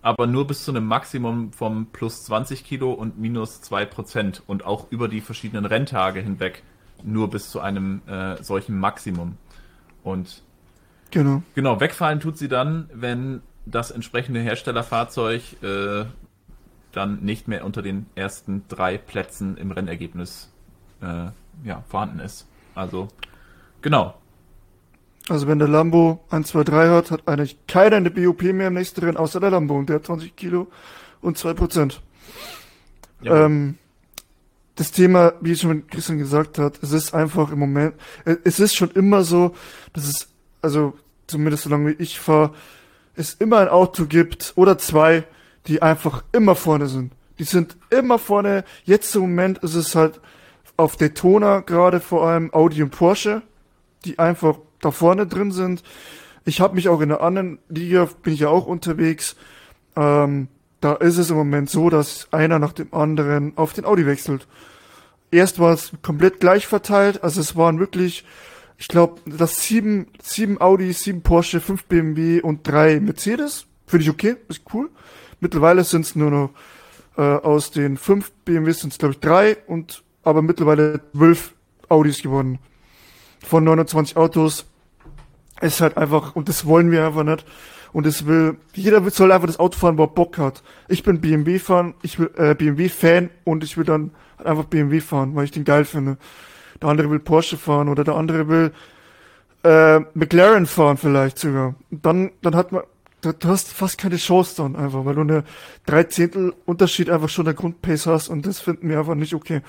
[0.02, 4.66] aber nur bis zu einem Maximum vom plus 20 Kilo und minus 2 Prozent und
[4.66, 6.62] auch über die verschiedenen Renntage hinweg
[7.02, 9.38] nur bis zu einem äh, solchen Maximum.
[10.04, 10.42] Und
[11.10, 11.42] genau.
[11.54, 16.04] genau, wegfallen tut sie dann, wenn das entsprechende Herstellerfahrzeug äh,
[16.92, 20.52] dann nicht mehr unter den ersten drei Plätzen im Rennergebnis
[21.00, 21.30] äh,
[21.64, 22.46] ja, vorhanden ist.
[22.74, 23.08] Also,
[23.80, 24.14] genau.
[25.28, 28.74] Also wenn der Lambo 1, 2, 3 hat, hat eigentlich keiner eine BOP mehr im
[28.74, 30.68] nächsten Rennen, außer der Lambo und der hat 20 Kilo
[31.20, 32.00] und 2 Prozent.
[33.20, 33.46] Ja.
[33.46, 33.78] Ähm,
[34.74, 37.94] das Thema, wie schon Christian gesagt hat, es ist einfach im Moment,
[38.24, 39.54] es ist schon immer so,
[39.92, 40.28] dass es,
[40.60, 40.94] also
[41.26, 42.54] zumindest solange wie ich fahre,
[43.14, 45.24] es immer ein Auto gibt oder zwei,
[45.66, 47.12] die einfach immer vorne sind.
[47.38, 48.64] Die sind immer vorne.
[48.84, 50.20] Jetzt im Moment ist es halt
[50.76, 53.42] auf Daytona gerade vor allem Audi und Porsche,
[54.04, 55.82] die einfach da vorne drin sind.
[56.44, 59.36] Ich habe mich auch in der anderen Liga, bin ich ja auch unterwegs.
[59.96, 60.48] Ähm,
[60.80, 64.48] da ist es im Moment so, dass einer nach dem anderen auf den Audi wechselt.
[65.30, 68.24] Erst war es komplett gleich verteilt, also es waren wirklich,
[68.76, 73.66] ich glaube, das sieben, sieben Audi, sieben Porsche, fünf BMW und drei Mercedes.
[73.86, 74.90] Finde ich okay, ist cool.
[75.40, 76.50] Mittlerweile sind es nur noch
[77.16, 81.54] äh, aus den fünf BMWs sind es glaube ich drei und aber mittlerweile zwölf
[81.88, 82.58] Audis geworden.
[83.44, 84.66] Von 29 Autos.
[85.60, 87.44] Ist halt einfach, und das wollen wir einfach nicht.
[87.92, 90.62] Und es will, jeder soll einfach das Auto fahren, wo er Bock hat.
[90.88, 95.36] Ich bin BMW-Fan, ich will, äh, BMW-Fan und ich will dann halt einfach BMW fahren,
[95.36, 96.16] weil ich den geil finde.
[96.80, 98.72] Der andere will Porsche fahren oder der andere will
[99.62, 101.74] äh, McLaren fahren vielleicht sogar.
[101.90, 102.82] Und dann, dann hat man,
[103.22, 105.44] du, du hast fast keine Chance dann einfach, weil du eine
[105.86, 109.62] drei Zehntel Unterschied einfach schon der Grundpace hast und das finden wir einfach nicht okay.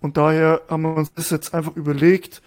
[0.00, 2.42] Und daher haben wir uns das jetzt einfach überlegt,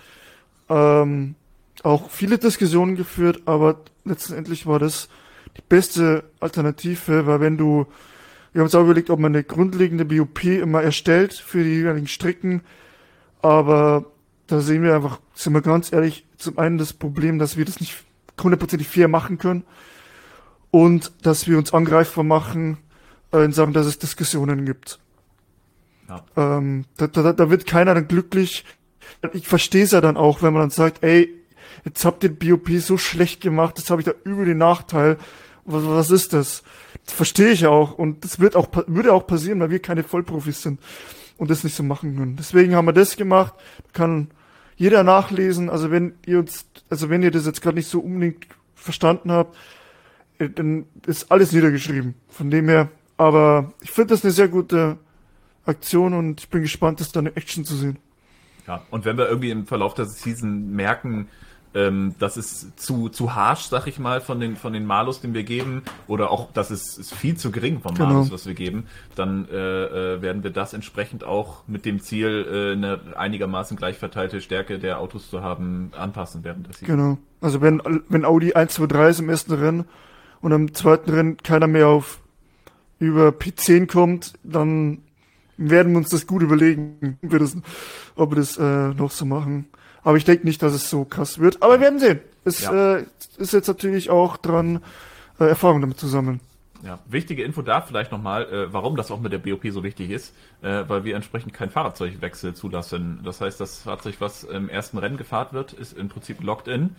[0.67, 1.35] ähm,
[1.83, 5.07] auch viele Diskussionen geführt, aber letztendlich war das
[5.55, 7.85] die beste Alternative, weil wenn du,
[8.51, 12.07] wir haben uns auch überlegt, ob man eine grundlegende BOP immer erstellt für die jeweiligen
[12.07, 12.61] Strecken,
[13.41, 14.05] aber
[14.47, 17.79] da sehen wir einfach, sind wir ganz ehrlich, zum einen das Problem, dass wir das
[17.79, 18.03] nicht
[18.41, 19.63] hundertprozentig fair machen können
[20.75, 22.77] und dass wir uns angreifbar machen
[23.31, 24.99] äh, in Sachen, dass es Diskussionen gibt.
[26.09, 26.25] Ja.
[26.35, 28.65] Ähm, da, da, da wird keiner dann glücklich.
[29.31, 31.33] Ich verstehe es ja dann auch, wenn man dann sagt, ey,
[31.85, 35.17] jetzt habt ihr BOP so schlecht gemacht, jetzt habe ich da übel den Nachteil.
[35.63, 36.61] Was, was ist das?
[37.05, 40.61] Das verstehe ich auch und das wird auch würde auch passieren, weil wir keine Vollprofis
[40.61, 40.81] sind
[41.37, 42.35] und das nicht so machen können.
[42.35, 43.53] Deswegen haben wir das gemacht.
[43.93, 44.27] Kann
[44.75, 45.69] jeder nachlesen.
[45.69, 49.55] Also wenn ihr uns, also wenn ihr das jetzt gerade nicht so unbedingt verstanden habt,
[50.37, 52.15] dann ist alles niedergeschrieben.
[52.29, 54.97] Von dem her, aber ich finde das eine sehr gute
[55.65, 57.97] Aktion und ich bin gespannt, das dann in Action zu sehen.
[58.67, 61.27] Ja, und wenn wir irgendwie im Verlauf der Season merken,
[61.75, 65.33] ähm, das ist zu, zu harsh, sag ich mal, von den, von den Malus, den
[65.33, 68.09] wir geben, oder auch, das ist, ist viel zu gering vom genau.
[68.09, 69.55] Malus, was wir geben, dann äh,
[70.15, 74.79] äh, werden wir das entsprechend auch mit dem Ziel, äh, eine einigermaßen gleich verteilte Stärke
[74.79, 76.65] der Autos zu haben, anpassen werden.
[76.81, 77.17] Genau.
[77.41, 79.85] Also wenn, wenn Audi 1, 2, 3 ist im ersten Rennen,
[80.45, 82.19] und am zweiten Rennen keiner mehr auf
[82.99, 84.99] über P10 kommt, dann
[85.57, 87.57] werden wir uns das gut überlegen, ob wir das,
[88.15, 89.67] ob wir das äh, noch so machen.
[90.03, 91.63] Aber ich denke nicht, dass es so krass wird.
[91.63, 92.19] Aber wir werden sehen.
[92.43, 92.97] Es ja.
[92.97, 93.05] äh,
[93.37, 94.83] ist jetzt natürlich auch dran,
[95.39, 96.39] äh, Erfahrung damit zu sammeln.
[96.83, 100.11] Ja, wichtige Info da vielleicht nochmal, äh, warum das auch mit der BOP so wichtig
[100.11, 103.21] ist, äh, weil wir entsprechend keinen Fahrzeugwechsel zulassen.
[103.23, 106.95] Das heißt, das Fahrzeug, was im ersten Rennen gefahren wird, ist im Prinzip locked in.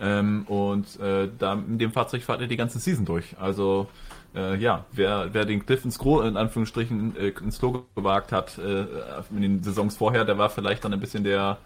[0.00, 3.36] Ähm, und äh, da in dem Fahrzeug fahrt ihr die ganze Season durch.
[3.38, 3.88] Also
[4.34, 8.58] äh, ja, wer, wer den Cliff ins Gro in Anführungsstrichen äh, ins Logo gewagt hat
[8.58, 8.86] äh,
[9.30, 11.58] in den Saisons vorher, der war vielleicht dann ein bisschen der,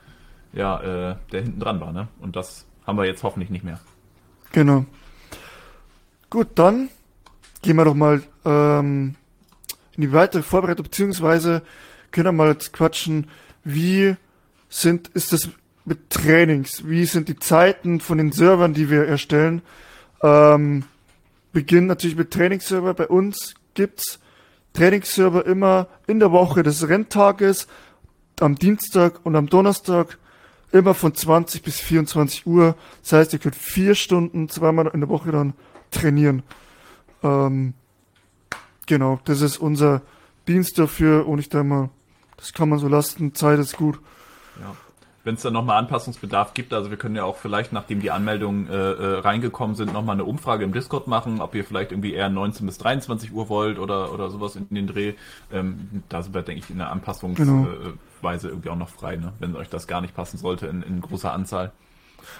[0.53, 2.09] ja, äh, der hinten dran war, ne?
[2.21, 3.81] Und das haben wir jetzt hoffentlich nicht mehr.
[4.53, 4.85] Genau.
[6.31, 6.91] Gut, dann
[7.63, 9.15] gehen wir doch mal ähm,
[9.97, 11.63] in die weitere Vorbereitung, beziehungsweise
[12.11, 13.29] können wir mal jetzt quatschen,
[13.65, 14.17] wie
[14.69, 15.49] sind, ist das
[15.89, 19.63] mit Trainings, wie sind die Zeiten von den Servern, die wir erstellen.
[20.23, 20.85] Ähm,
[21.53, 22.95] beginnen natürlich mit Trainingsserver.
[22.95, 24.21] Bei uns gibt's
[24.75, 27.67] Trainingsserver immer in der Woche des Renntages,
[28.41, 30.19] am Dienstag und am Donnerstag,
[30.71, 32.77] immer von 20 bis 24 Uhr.
[33.03, 35.55] Das heißt, ihr könnt vier Stunden zweimal in der Woche dann
[35.91, 36.43] trainieren.
[37.23, 37.75] Ähm,
[38.87, 40.03] genau, das ist unser
[40.47, 41.91] Dienst dafür und ich denke mal,
[42.37, 43.35] das kann man so lassen.
[43.35, 43.99] Zeit ist gut.
[45.29, 48.67] Wenn es dann nochmal Anpassungsbedarf gibt, also wir können ja auch vielleicht, nachdem die Anmeldungen
[48.71, 52.31] äh, äh, reingekommen sind, nochmal eine Umfrage im Discord machen, ob ihr vielleicht irgendwie eher
[52.31, 55.13] 19 bis 23 Uhr wollt oder, oder sowas in den Dreh.
[55.53, 57.67] Ähm, da sind wir, denke ich, in der Anpassungsweise genau.
[57.67, 59.35] äh, irgendwie auch noch frei, ne?
[59.39, 61.73] wenn euch das gar nicht passen sollte in, in großer Anzahl.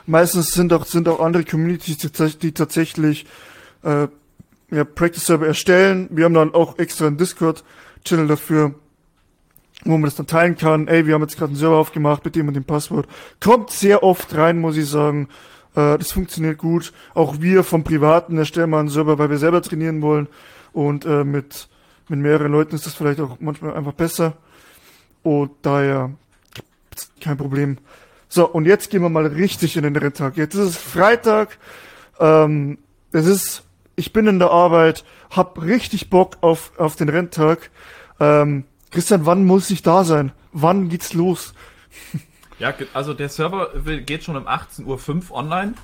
[0.07, 3.27] Meistens sind auch, sind auch andere Communities, die tatsächlich
[3.83, 4.09] äh,
[4.71, 6.09] ja, Practice Server erstellen.
[6.11, 8.77] Wir haben dann auch extra einen Discord-Channel dafür,
[9.85, 10.89] wo man das dann teilen kann.
[10.89, 13.07] Ey, wir haben jetzt gerade einen Server aufgemacht mit dem und dem Passwort.
[13.41, 15.29] Kommt sehr oft rein, muss ich sagen.
[15.75, 16.93] Äh, das funktioniert gut.
[17.15, 20.29] Auch wir vom Privaten erstellen mal einen Server, weil wir selber trainieren wollen.
[20.73, 21.69] Und äh, mit,
[22.09, 24.35] mit mehreren Leuten ist das vielleicht auch manchmal einfach besser.
[25.23, 26.11] Und daher
[27.21, 27.79] kein Problem.
[28.29, 30.37] So, und jetzt gehen wir mal richtig in den Renntag.
[30.37, 31.59] Jetzt ist es Freitag.
[32.21, 32.79] Ähm,
[33.13, 33.63] es ist
[33.99, 37.71] ich bin in der Arbeit, hab richtig Bock auf, auf den Renntag.
[38.21, 40.33] Ähm, Christian, wann muss ich da sein?
[40.53, 41.55] Wann geht's los?
[42.61, 43.69] Ja, also der Server
[44.05, 45.75] geht schon um 18.05 Uhr online.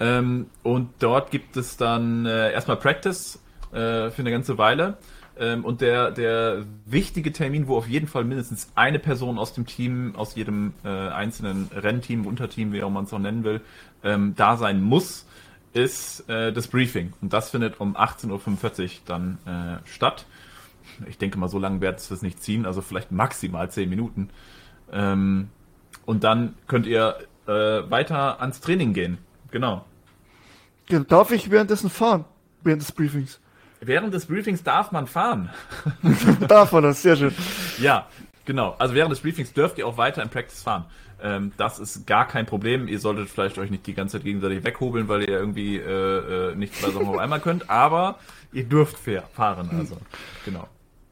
[0.00, 4.98] Ähm, und dort gibt es dann äh, erstmal Practice äh, für eine ganze Weile.
[5.38, 9.66] Ähm, und der, der wichtige Termin, wo auf jeden Fall mindestens eine Person aus dem
[9.66, 13.60] Team, aus jedem äh, einzelnen Rennteam, Unterteam, wie auch man es auch nennen will,
[14.02, 15.26] ähm, da sein muss,
[15.72, 17.12] ist äh, das Briefing.
[17.20, 20.26] Und das findet um 18.45 Uhr dann äh, statt.
[21.06, 24.30] Ich denke mal, so lange wird es das nicht ziehen, also vielleicht maximal 10 Minuten.
[24.92, 25.48] Ähm,
[26.04, 27.52] und dann könnt ihr äh,
[27.90, 29.18] weiter ans Training gehen.
[29.50, 29.84] Genau.
[30.88, 32.24] Ja, darf ich währenddessen fahren?
[32.62, 33.40] Während des Briefings?
[33.80, 35.50] Während des Briefings darf man fahren.
[36.48, 37.34] darf man das, sehr schön.
[37.78, 38.06] Ja,
[38.44, 38.74] genau.
[38.78, 40.86] Also während des Briefings dürft ihr auch weiter im Practice fahren.
[41.20, 42.88] Ähm, das ist gar kein Problem.
[42.88, 46.54] Ihr solltet vielleicht euch nicht die ganze Zeit gegenseitig weghobeln, weil ihr irgendwie äh, äh,
[46.54, 48.18] nicht zwei Sachen auf einmal könnt, aber
[48.52, 48.96] ihr dürft
[49.32, 49.98] fahren, also
[50.44, 50.68] genau.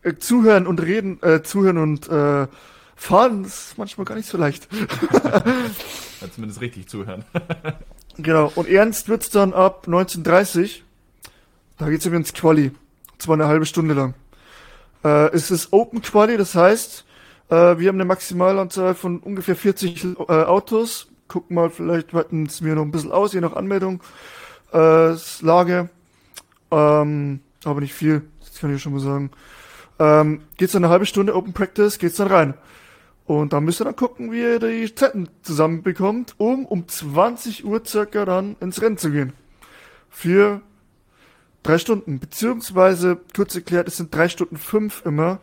[0.06, 2.46] Äh, zuhören und reden, äh, zuhören und äh,
[2.94, 4.68] fahren ist manchmal gar nicht so leicht.
[5.12, 7.24] ja, zumindest richtig zuhören.
[8.16, 10.82] genau, und ernst wird's dann ab 19.30
[11.78, 12.70] Da geht's ins Quali.
[13.18, 14.14] Zwar eine halbe Stunde lang.
[15.02, 17.04] Äh, es ist Open Quali, das heißt,
[17.48, 21.08] äh, wir haben eine Maximalanzahl von ungefähr 40 äh, Autos.
[21.26, 24.00] Gucken mal, vielleicht weiten es mir noch ein bisschen aus, je nach Anmeldung.
[24.72, 25.88] Äh, Lage.
[26.70, 29.32] Ähm, aber nicht viel, das kann ich schon mal sagen.
[29.98, 32.54] Ähm, geht's dann eine halbe Stunde Open Practice, geht's dann rein.
[33.24, 37.82] Und dann müsst ihr dann gucken, wie ihr die Zeiten zusammenbekommt, um um 20 Uhr
[37.84, 39.32] circa dann ins Rennen zu gehen.
[40.10, 40.60] Für
[41.62, 42.20] drei Stunden.
[42.20, 45.40] Beziehungsweise, kurz erklärt, es sind drei Stunden fünf immer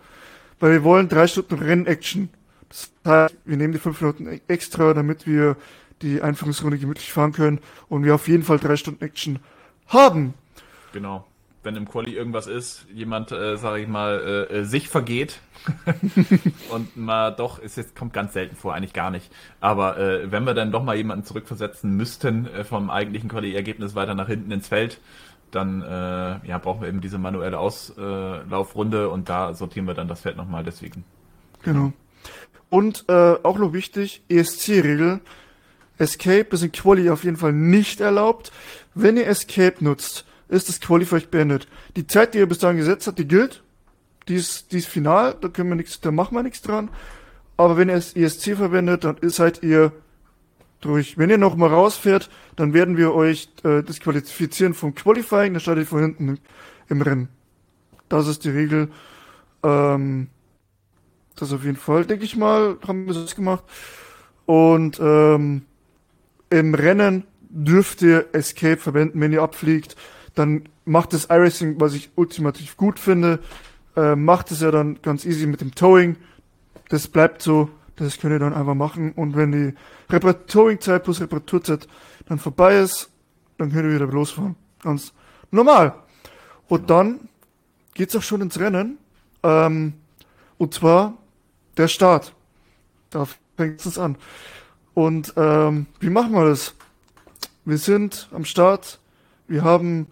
[0.63, 2.29] weil wir wollen drei Stunden Rennaction.
[2.69, 5.57] Das heißt, wir nehmen die fünf Minuten extra, damit wir
[6.01, 9.39] die Einführungsrunde gemütlich fahren können und wir auf jeden Fall drei Stunden Action
[9.87, 10.33] haben.
[10.93, 11.27] Genau.
[11.63, 15.39] Wenn im Quali irgendwas ist, jemand, äh, sage ich mal, äh, äh sich vergeht
[16.69, 19.32] und mal doch, es jetzt kommt ganz selten vor, eigentlich gar nicht.
[19.62, 24.13] Aber äh, wenn wir dann doch mal jemanden zurückversetzen müssten äh, vom eigentlichen Quali-Ergebnis weiter
[24.13, 24.99] nach hinten ins Feld,
[25.52, 30.21] dann äh, ja, brauchen wir eben diese manuelle Auslaufrunde und da sortieren wir dann das
[30.21, 31.04] Feld nochmal deswegen.
[31.62, 31.93] Genau.
[32.69, 35.21] Und äh, auch noch wichtig, ESC-Regel.
[35.99, 38.52] Escape ist in Quali auf jeden Fall nicht erlaubt.
[38.95, 41.67] Wenn ihr Escape nutzt, ist das Quali für euch beendet.
[41.95, 43.63] Die Zeit, die ihr bis dahin gesetzt habt, die gilt.
[44.27, 46.89] Die ist, die ist final, da können wir nichts, da machen wir nichts dran.
[47.58, 49.91] Aber wenn ihr ESC verwendet, dann seid ihr
[50.79, 51.17] durch.
[51.17, 55.84] Wenn ihr noch mal rausfährt, dann werden wir euch äh, disqualifizieren vom Qualifying, dann startet
[55.84, 56.39] ihr von hinten
[56.89, 57.29] im Rennen.
[58.10, 58.89] Das ist die Regel.
[59.63, 60.27] Ähm,
[61.36, 63.63] das auf jeden Fall, denke ich mal, haben wir das gemacht.
[64.45, 65.63] Und ähm,
[66.49, 69.95] im Rennen dürft ihr Escape verwenden, wenn ihr abfliegt.
[70.36, 73.39] Dann macht das iRacing, was ich ultimativ gut finde,
[73.96, 76.17] äh, macht es ja dann ganz easy mit dem Towing.
[76.89, 79.12] Das bleibt so, das könnt ihr dann einfach machen.
[79.13, 79.74] Und wenn die
[80.10, 81.88] Reparaturing-Zeit plus Reparaturzeit
[82.28, 83.10] dann vorbei ist,
[83.58, 84.56] dann könnt ihr wieder losfahren.
[84.82, 85.13] Ganz
[85.52, 85.93] normal.
[86.67, 87.30] Und dann
[87.93, 88.98] geht's auch schon ins Rennen.
[89.43, 89.93] Ähm,
[90.58, 91.17] und zwar
[91.78, 92.34] der Start.
[93.10, 94.17] Da fängt es an.
[94.93, 96.74] Und ähm, wie machen wir das?
[97.65, 99.00] Wir sind am Start.
[99.48, 100.08] Wir haben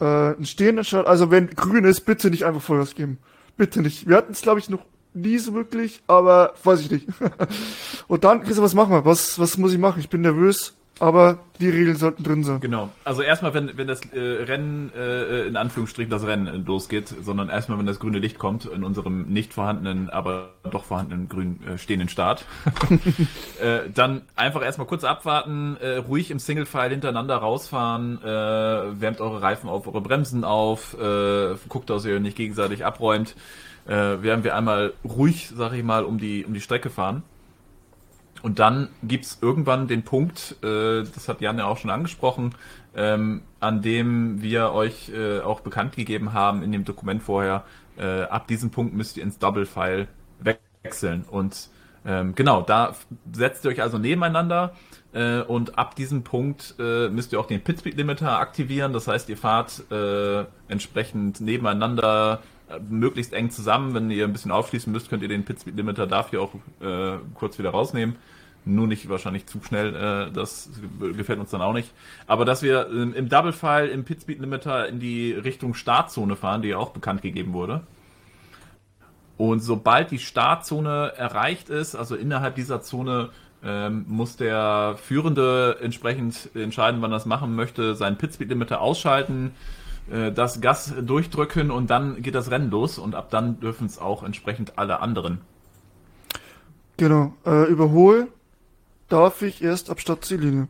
[0.00, 1.06] äh, einen stehenden Start.
[1.06, 3.18] Also wenn grün ist, bitte nicht einfach Vollgas geben.
[3.56, 4.08] Bitte nicht.
[4.08, 4.84] Wir hatten es, glaube ich, noch
[5.14, 7.08] nie so wirklich, aber weiß ich nicht.
[8.08, 9.04] Und dann, Chris, was machen wir?
[9.04, 10.00] Was, was muss ich machen?
[10.00, 12.60] Ich bin nervös aber die Regeln sollten drin sein.
[12.60, 12.90] Genau.
[13.04, 17.48] Also erstmal, wenn, wenn das äh, Rennen, äh, in Anführungsstrichen das Rennen äh, losgeht, sondern
[17.48, 21.78] erstmal, wenn das grüne Licht kommt, in unserem nicht vorhandenen, aber doch vorhandenen grün äh,
[21.78, 22.44] stehenden Start,
[23.60, 29.42] äh, dann einfach erstmal kurz abwarten, äh, ruhig im Single-File hintereinander rausfahren, äh, wärmt eure
[29.42, 33.34] Reifen auf, eure Bremsen auf, äh, guckt, dass ihr nicht gegenseitig abräumt,
[33.86, 37.22] äh, werden wir einmal ruhig, sag ich mal, um die, um die Strecke fahren.
[38.42, 42.54] Und dann gibt's irgendwann den Punkt, äh, das hat Jan ja auch schon angesprochen,
[42.94, 47.64] ähm, an dem wir euch äh, auch bekannt gegeben haben in dem Dokument vorher,
[47.96, 50.08] äh, ab diesem Punkt müsst ihr ins Double-File
[50.82, 51.24] wechseln.
[51.28, 51.70] Und
[52.06, 52.94] ähm, genau, da
[53.32, 54.74] setzt ihr euch also nebeneinander
[55.12, 58.92] äh, und ab diesem Punkt äh, müsst ihr auch den Pitspeed-Limiter aktivieren.
[58.92, 62.40] Das heißt, ihr fahrt äh, entsprechend nebeneinander
[62.88, 63.94] möglichst eng zusammen.
[63.94, 67.18] Wenn ihr ein bisschen aufschließen müsst, könnt ihr den Pit Speed Limiter dafür auch äh,
[67.34, 68.16] kurz wieder rausnehmen.
[68.64, 71.90] Nur nicht wahrscheinlich zu schnell, äh, das gefällt uns dann auch nicht.
[72.26, 76.36] Aber dass wir ähm, im Double File im Pit Speed Limiter in die Richtung Startzone
[76.36, 77.82] fahren, die ja auch bekannt gegeben wurde.
[79.36, 83.30] Und sobald die Startzone erreicht ist, also innerhalb dieser Zone,
[83.64, 88.80] ähm, muss der Führende entsprechend entscheiden, wann er das machen möchte, seinen Pit Speed Limiter
[88.80, 89.52] ausschalten,
[90.08, 94.22] das Gas durchdrücken und dann geht das Rennen los und ab dann dürfen es auch
[94.22, 95.40] entsprechend alle anderen.
[96.98, 97.32] Genau.
[97.46, 98.28] Äh, überhol
[99.08, 100.68] darf ich erst ab Stadtziellinie.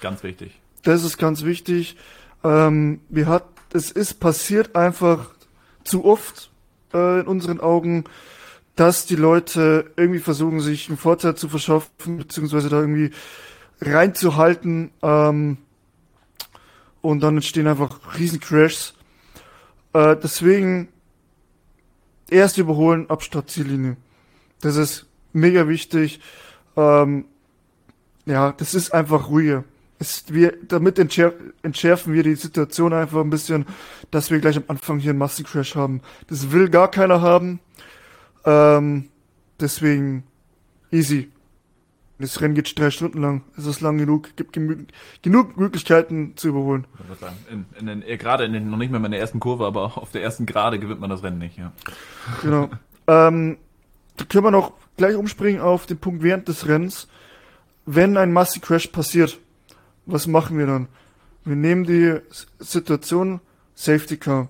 [0.00, 0.60] Ganz wichtig.
[0.82, 1.96] Das ist ganz wichtig.
[2.44, 5.30] Ähm, wir hat, es ist passiert einfach
[5.82, 6.50] zu oft
[6.94, 8.04] äh, in unseren Augen,
[8.76, 13.10] dass die Leute irgendwie versuchen, sich einen Vorteil zu verschaffen, beziehungsweise da irgendwie
[13.80, 14.90] reinzuhalten.
[15.02, 15.56] Ähm,
[17.00, 18.94] und dann entstehen einfach riesen Crashs.
[19.92, 20.88] Äh, deswegen
[22.30, 23.96] erst überholen ab Startziellinie.
[24.60, 26.20] Das ist mega wichtig.
[26.76, 27.26] Ähm,
[28.26, 29.64] ja, das ist einfach ruhiger.
[29.98, 33.66] Es, wir, damit entschärf, entschärfen wir die Situation einfach ein bisschen,
[34.10, 36.02] dass wir gleich am Anfang hier einen Massencrash haben.
[36.28, 37.60] Das will gar keiner haben.
[38.44, 39.08] Ähm,
[39.58, 40.24] deswegen
[40.92, 41.30] easy.
[42.20, 43.44] Das Rennen geht drei Stunden lang.
[43.56, 44.34] Es ist lang genug.
[44.36, 44.52] Gibt
[45.22, 46.86] genug Möglichkeiten zu überholen.
[47.50, 49.96] In, in den, äh, gerade in den, noch nicht mehr in der ersten Kurve, aber
[49.96, 51.72] auf der ersten Gerade gewinnt man das Rennen nicht, ja.
[52.42, 52.70] Genau.
[53.06, 53.56] ähm,
[54.16, 57.08] da können wir noch gleich umspringen auf den Punkt während des Rennens.
[57.86, 59.38] Wenn ein Massey Crash passiert,
[60.06, 60.88] was machen wir dann?
[61.44, 62.20] Wir nehmen die
[62.58, 63.40] Situation
[63.74, 64.48] Safety Car.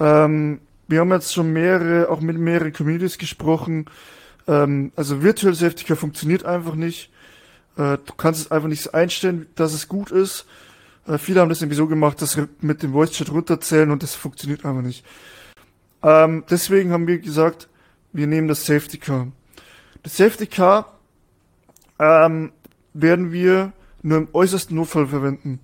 [0.00, 3.86] Ähm, wir haben jetzt schon mehrere, auch mit mehreren Communities gesprochen,
[4.46, 7.10] ähm, also Virtual Safety Car funktioniert einfach nicht.
[7.76, 10.46] Äh, du kannst es einfach nicht einstellen, dass es gut ist.
[11.06, 14.14] Äh, viele haben das irgendwie so gemacht, dass mit dem Voice Chat runterzählen und das
[14.14, 15.04] funktioniert einfach nicht.
[16.02, 17.68] Ähm, deswegen haben wir gesagt,
[18.12, 19.28] wir nehmen das Safety Car.
[20.02, 20.98] Das Safety Car
[21.98, 22.52] ähm,
[22.92, 25.60] werden wir nur im äußersten Notfall verwenden.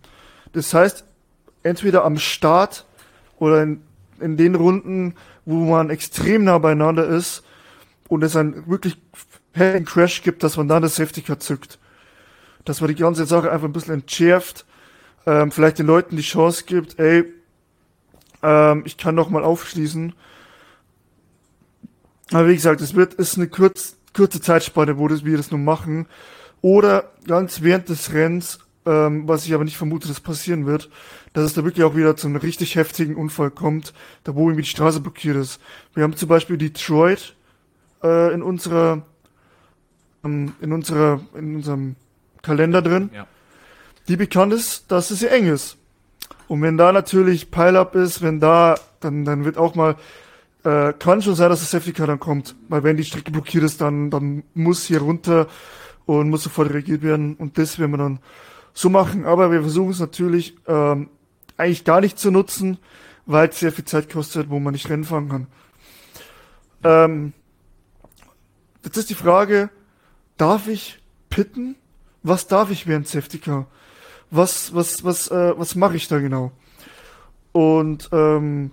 [0.53, 1.05] Das heißt,
[1.62, 2.87] entweder am Start
[3.38, 3.83] oder in,
[4.21, 5.14] in den Runden,
[5.45, 7.43] wo man extrem nah beieinander ist,
[8.09, 8.99] und es einen wirklich
[9.53, 11.79] hellen Crash gibt, dass man dann das Safety Car zückt.
[12.64, 14.64] Dass man die ganze Sache einfach ein bisschen entschärft,
[15.27, 17.25] ähm, vielleicht den Leuten die Chance gibt, ey,
[18.42, 20.14] ähm, ich kann noch mal aufschließen.
[22.33, 25.61] Aber wie gesagt, es wird, ist eine kurz, kurze Zeitspanne, wo das, wir das nur
[25.61, 26.07] machen.
[26.61, 30.90] Oder ganz während des Rennens, ähm, was ich aber nicht vermute, dass passieren wird,
[31.33, 33.92] dass es da wirklich auch wieder zu einem richtig heftigen Unfall kommt,
[34.25, 35.61] da wo irgendwie die Straße blockiert ist.
[35.94, 37.37] Wir haben zum Beispiel Detroit,
[38.03, 39.03] äh, in unserer
[40.25, 41.97] ähm, in unserer in unserem
[42.43, 43.27] Kalender drin, ja.
[44.09, 45.77] die bekannt ist, dass es sehr eng ist.
[46.49, 49.97] Und wenn da natürlich Pile-Up ist, wenn da, dann, dann wird auch mal,
[50.64, 52.57] äh, kann schon sein, dass das Safety Car dann kommt.
[52.68, 55.47] Weil wenn die Strecke blockiert ist, dann, dann muss hier runter
[56.07, 57.35] und muss sofort reagiert werden.
[57.37, 58.20] Und das werden wir dann
[58.72, 59.27] so machen.
[59.27, 61.11] Aber wir versuchen es natürlich ähm,
[61.59, 62.79] eigentlich gar nicht zu nutzen,
[63.27, 65.47] weil es sehr viel Zeit kostet, wo man nicht Rennen fahren kann.
[66.83, 67.33] Ähm,
[68.89, 69.68] Jetzt ist die Frage,
[70.39, 71.76] darf ich pitten?
[72.22, 73.66] Was darf ich während Safety Car?
[74.30, 76.53] was, was, was, äh, was mache ich da genau?
[77.53, 78.70] Und ähm,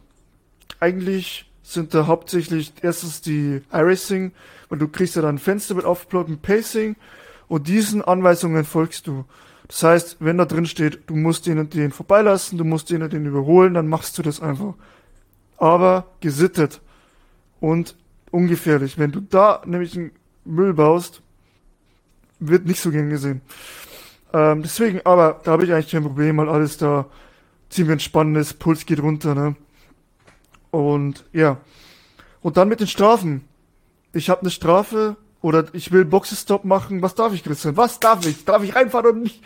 [0.79, 4.31] eigentlich sind da hauptsächlich erstens die iRacing,
[4.69, 6.95] weil du kriegst ja dann ein Fenster mit aufgeplottem Pacing
[7.47, 9.25] und diesen Anweisungen folgst du.
[9.67, 13.01] Das heißt, wenn da drin steht, du musst den und den vorbeilassen, du musst den
[13.01, 14.75] und den überholen, dann machst du das einfach.
[15.57, 16.81] Aber gesittet
[17.59, 17.95] und
[18.31, 18.97] ungefährlich.
[18.97, 20.11] Wenn du da nämlich einen
[20.43, 21.21] Müll baust,
[22.39, 23.41] wird nicht so gern gesehen.
[24.33, 27.05] Ähm, deswegen, aber da habe ich eigentlich kein Problem, weil alles da
[27.69, 29.55] ziemlich entspannt ist, Puls geht runter, ne?
[30.71, 31.57] Und ja.
[32.41, 33.45] Und dann mit den Strafen.
[34.13, 37.01] Ich habe eine Strafe oder ich will Boxenstopp machen.
[37.01, 37.77] Was darf ich, Christian?
[37.77, 38.45] Was darf ich?
[38.45, 39.41] Darf ich reinfahren oder nicht?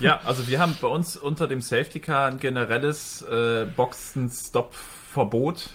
[0.00, 5.70] Ja, also wir haben bei uns unter dem Safety Car ein generelles äh, Boxenstopp-Verbot.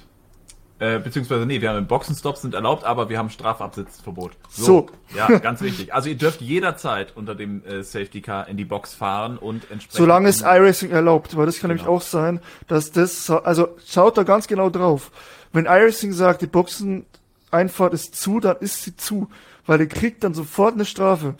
[0.80, 4.32] Äh, beziehungsweise, nee, wir haben Boxenstops sind erlaubt, aber wir haben Strafabsitzverbot.
[4.50, 4.64] So.
[4.64, 4.90] so.
[5.18, 5.94] Ja, ganz wichtig.
[5.94, 9.92] Also ihr dürft jederzeit unter dem äh, Safety Car in die Box fahren und entsprechend.
[9.92, 11.82] Solange es iRacing erlaubt, weil das kann genau.
[11.84, 15.12] nämlich auch sein, dass das, also schaut da ganz genau drauf.
[15.52, 19.30] Wenn iRacing sagt, die Boxeneinfahrt ist zu, dann ist sie zu,
[19.66, 21.36] weil ihr kriegt dann sofort eine Strafe.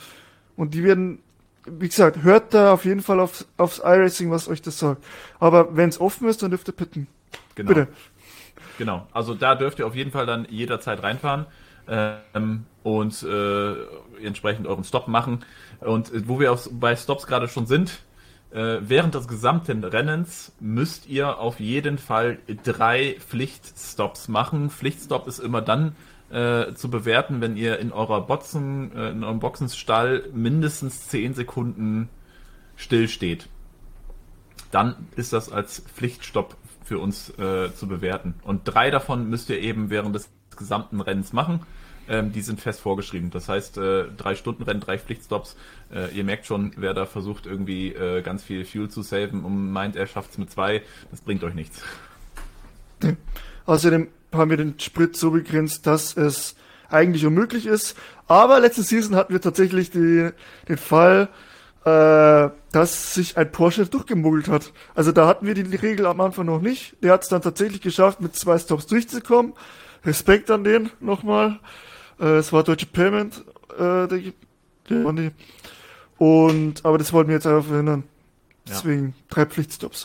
[0.58, 1.20] Und die werden,
[1.66, 5.02] wie gesagt, hört da auf jeden Fall auf, aufs iRacing, was euch das sagt.
[5.40, 7.08] Aber wenn es offen ist, dann dürft ihr pitten.
[7.56, 7.70] Genau.
[7.70, 7.88] Bitte.
[8.80, 11.48] Genau, also da dürft ihr auf jeden Fall dann jederzeit reinfahren
[11.90, 13.74] ähm, und äh,
[14.24, 15.44] entsprechend euren Stop machen.
[15.82, 18.00] Und äh, wo wir auf, bei Stops gerade schon sind,
[18.52, 24.70] äh, während des gesamten Rennens müsst ihr auf jeden Fall drei Pflichtstops machen.
[24.70, 25.98] Pflichtstop ist immer dann
[26.30, 32.08] äh, zu bewerten, wenn ihr in eurer Boxen, äh, in eurem Boxenstall mindestens zehn Sekunden
[32.78, 33.50] still steht.
[34.72, 36.56] Dann ist das als Pflichtstopp
[36.90, 38.34] für uns äh, zu bewerten.
[38.42, 40.28] Und drei davon müsst ihr eben während des
[40.58, 41.62] gesamten Rennens machen.
[42.10, 43.30] Ähm, die sind fest vorgeschrieben.
[43.30, 45.56] Das heißt, äh, drei Stunden Rennen, drei Pflichtstops.
[45.94, 49.72] Äh, ihr merkt schon, wer da versucht, irgendwie äh, ganz viel Fuel zu saven und
[49.72, 50.82] meint, er schafft es mit zwei,
[51.12, 51.84] das bringt euch nichts.
[53.68, 56.56] Außerdem haben wir den Sprit so begrenzt, dass es
[56.90, 57.96] eigentlich unmöglich ist.
[58.28, 60.32] Aber letzte Season hatten wir tatsächlich die,
[60.68, 61.30] den Fall,
[61.90, 64.72] äh, dass sich ein Porsche durchgemogelt hat.
[64.96, 66.96] Also da hatten wir die Regel am Anfang noch nicht.
[67.02, 69.54] Der hat es dann tatsächlich geschafft, mit zwei Stops durchzukommen.
[70.06, 71.60] Respekt an den nochmal.
[72.20, 73.44] Äh, es war Deutsche Payment,
[73.78, 74.22] äh, der,
[74.90, 75.32] der
[76.18, 78.04] Und aber das wollten wir jetzt einfach verhindern.
[78.68, 79.14] Deswegen ja.
[79.30, 80.04] drei Pflichtstops.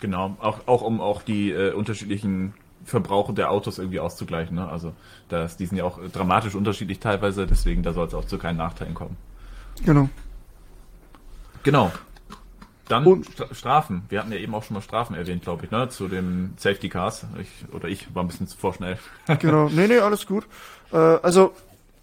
[0.00, 2.54] Genau, auch, auch um auch die äh, unterschiedlichen
[2.84, 4.56] Verbrauche der Autos irgendwie auszugleichen.
[4.56, 4.68] Ne?
[4.68, 4.92] Also
[5.28, 8.58] das, die sind ja auch dramatisch unterschiedlich teilweise, deswegen da soll es auch zu keinen
[8.58, 9.16] Nachteilen kommen.
[9.84, 10.08] Genau.
[11.64, 11.92] Genau.
[12.88, 14.02] Dann und, Strafen.
[14.10, 15.88] Wir hatten ja eben auch schon mal Strafen erwähnt, glaube ich, ne?
[15.88, 17.26] Zu dem Safety Cars.
[17.40, 18.98] Ich, oder ich war ein bisschen zu vorschnell.
[19.40, 19.68] genau.
[19.68, 20.46] Nee, nee, alles gut.
[20.92, 21.54] Äh, also,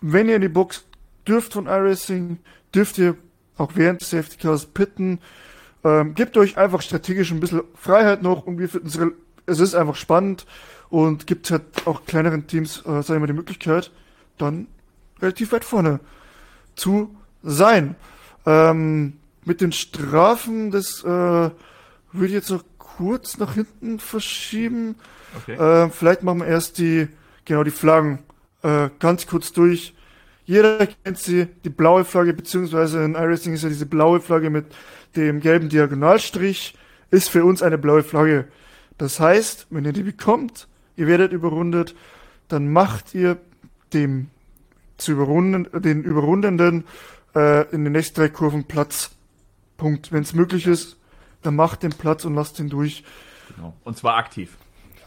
[0.02, 0.84] wenn ihr in die Box
[1.28, 2.40] dürft von iRacing,
[2.74, 3.16] dürft ihr
[3.58, 5.20] auch während des Safety Cars pitten.
[5.84, 9.00] Ähm, gebt euch einfach strategisch ein bisschen Freiheit noch und wir finden es,
[9.46, 10.46] es ist einfach spannend
[10.90, 13.92] und gibt halt auch kleineren Teams, äh, sagen wir, die Möglichkeit,
[14.38, 14.68] dann
[15.22, 16.00] relativ weit vorne
[16.76, 17.96] zu sein.
[18.46, 19.14] Ähm,
[19.46, 21.54] mit den Strafen, das äh, würde
[22.26, 24.96] ich jetzt noch kurz nach hinten verschieben.
[25.38, 25.56] Okay.
[25.56, 27.08] Äh, vielleicht machen wir erst die,
[27.46, 28.20] genau, die Flaggen
[28.64, 29.94] äh, ganz kurz durch.
[30.46, 34.66] Jeder kennt sie, die blaue Flagge, beziehungsweise in iRacing ist ja diese blaue Flagge mit
[35.16, 36.76] dem gelben Diagonalstrich,
[37.10, 38.48] ist für uns eine blaue Flagge.
[38.98, 41.96] Das heißt, wenn ihr die bekommt, ihr werdet überrundet,
[42.48, 43.38] dann macht ihr
[43.94, 44.28] dem
[44.98, 46.84] zu überrunden, den Überrundenden
[47.36, 49.12] äh, in den nächsten drei Kurven Platz.
[49.82, 50.12] Punkt.
[50.12, 50.96] Wenn es möglich ist,
[51.42, 53.04] dann macht den Platz und lasst ihn durch.
[53.56, 53.74] Genau.
[53.84, 54.56] Und zwar aktiv.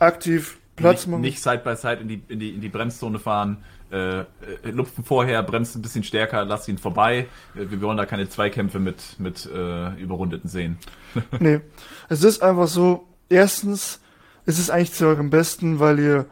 [0.00, 1.20] Aktiv, Platz nicht, machen.
[1.20, 3.58] Nicht Side by Side in die, in die, in die Bremszone fahren,
[3.92, 4.24] äh, äh,
[4.64, 7.28] lupfen vorher, bremst ein bisschen stärker, lasst ihn vorbei.
[7.54, 10.78] Äh, wir wollen da keine Zweikämpfe mit, mit äh, Überrundeten sehen.
[11.38, 11.60] nee,
[12.08, 14.00] es ist einfach so, erstens,
[14.44, 16.26] es ist eigentlich zu eurem Besten, weil ihr,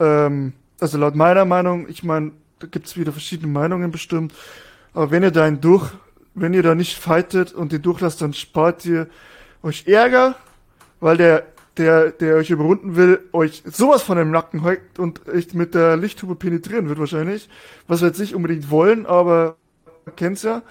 [0.00, 4.32] ähm, also laut meiner Meinung, ich meine, da gibt es wieder verschiedene Meinungen bestimmt,
[4.94, 5.92] aber wenn ihr da einen durch
[6.34, 9.08] wenn ihr da nicht fightet und den durchlasst, dann spart ihr
[9.62, 10.36] euch Ärger,
[11.00, 15.54] weil der, der, der euch überrunden will, euch sowas von dem Nacken heugt und echt
[15.54, 17.48] mit der Lichthupe penetrieren wird wahrscheinlich.
[17.86, 19.56] Was wir jetzt nicht unbedingt wollen, aber
[20.04, 20.62] man kennt's ja,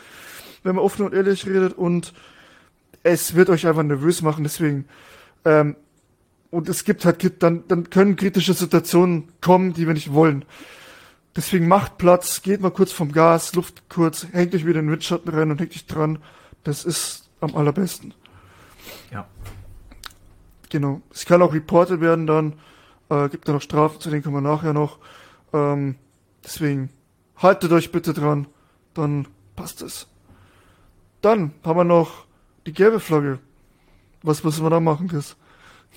[0.64, 2.14] wenn man offen und ehrlich redet und
[3.04, 4.86] es wird euch einfach nervös machen, deswegen,
[5.46, 5.76] ähm,
[6.52, 10.46] und es gibt halt, dann, dann können kritische Situationen kommen, die wir nicht wollen.
[11.36, 14.92] Deswegen macht Platz, geht mal kurz vom Gas, Luft kurz, hängt euch wieder in den
[14.92, 16.20] Windschatten rein und hängt dich dran.
[16.64, 18.14] Das ist am allerbesten.
[19.12, 19.28] Ja.
[20.70, 21.02] Genau.
[21.12, 22.54] Es kann auch reported werden dann.
[23.10, 25.00] Äh, gibt da noch Strafen, zu denen kommen wir nachher noch.
[25.54, 25.96] Ähm,
[26.44, 26.90] deswegen
[27.38, 28.48] haltet euch bitte dran,
[28.94, 30.08] dann passt es.
[31.22, 32.26] Dann haben wir noch
[32.66, 33.40] die gelbe Flagge.
[34.22, 35.36] Was müssen wir da machen, Chris?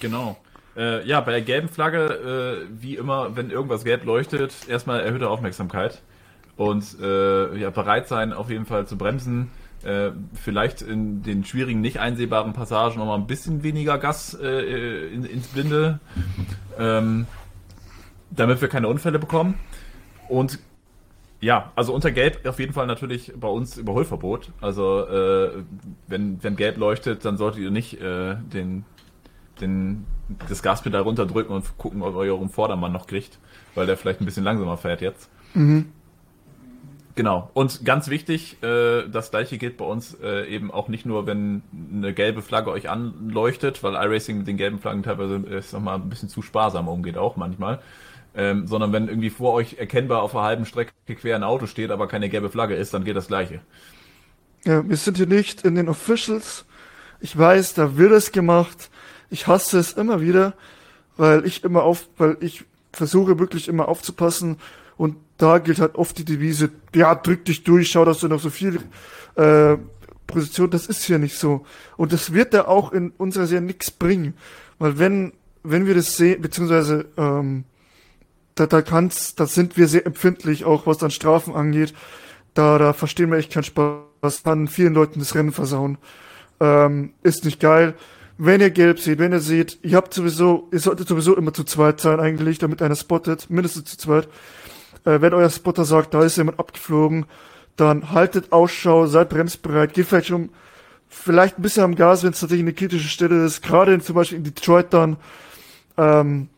[0.00, 0.36] Genau.
[0.76, 5.30] Äh, ja, bei der gelben Flagge, äh, wie immer, wenn irgendwas gelb leuchtet, erstmal erhöhte
[5.30, 6.02] Aufmerksamkeit
[6.56, 9.50] und äh, ja, bereit sein, auf jeden Fall zu bremsen.
[9.84, 15.24] Äh, vielleicht in den schwierigen, nicht einsehbaren Passagen nochmal ein bisschen weniger Gas äh, in,
[15.24, 16.00] ins Blinde,
[16.78, 17.26] ähm,
[18.30, 19.54] damit wir keine Unfälle bekommen.
[20.28, 20.58] Und
[21.40, 24.50] ja, also unter Gelb auf jeden Fall natürlich bei uns Überholverbot.
[24.60, 25.50] Also äh,
[26.08, 28.84] wenn, wenn Gelb leuchtet, dann solltet ihr nicht den,
[29.60, 30.06] den,
[30.48, 33.38] das Gaspedal runterdrücken und gucken, ob ihr euren Vordermann noch kriegt,
[33.74, 35.28] weil der vielleicht ein bisschen langsamer fährt jetzt.
[35.54, 35.86] Mhm.
[37.16, 37.50] Genau.
[37.54, 41.62] Und ganz wichtig, äh, das gleiche gilt bei uns äh, eben auch nicht nur, wenn
[41.72, 45.80] eine gelbe Flagge euch anleuchtet, weil iRacing mit den gelben Flaggen teilweise, äh, ich sag
[45.80, 47.80] mal, ein bisschen zu sparsam umgeht auch manchmal.
[48.34, 51.90] Ähm, sondern wenn irgendwie vor euch erkennbar auf einer halben Strecke quer ein Auto steht,
[51.90, 53.60] aber keine gelbe Flagge ist, dann geht das gleiche.
[54.66, 56.66] Ja, wir sind hier nicht in den Officials.
[57.20, 58.90] Ich weiß, da wird es gemacht.
[59.30, 60.54] Ich hasse es immer wieder,
[61.16, 64.58] weil ich immer auf, weil ich versuche wirklich immer aufzupassen
[64.96, 68.40] und da gilt halt oft die Devise, ja, drück dich durch, schau, dass du noch
[68.40, 68.80] so viel
[69.34, 69.76] äh,
[70.26, 71.66] Position, das ist hier nicht so.
[71.96, 74.34] Und das wird da auch in unserer Serie nichts bringen.
[74.78, 77.64] Weil wenn, wenn wir das sehen, beziehungsweise ähm,
[78.54, 81.94] da, da kann's, da sind wir sehr empfindlich, auch was dann Strafen angeht.
[82.54, 85.98] Da, da verstehen wir echt keinen Spaß, kann vielen Leuten das Rennen versauen.
[86.58, 87.94] Ähm, ist nicht geil.
[88.38, 91.64] Wenn ihr gelb seht, wenn ihr seht, ihr habt sowieso, ihr solltet sowieso immer zu
[91.64, 94.28] zweit sein eigentlich, damit einer spottet, mindestens zu zweit.
[95.04, 97.26] Äh, wenn euer Spotter sagt, da ist jemand abgeflogen,
[97.76, 100.50] dann haltet Ausschau, seid bremsbereit, geht vielleicht schon
[101.08, 104.14] vielleicht ein bisschen am Gas, wenn es tatsächlich eine kritische Stelle ist, gerade in, zum
[104.14, 105.16] Beispiel in Detroit dann.
[105.96, 106.48] Ähm,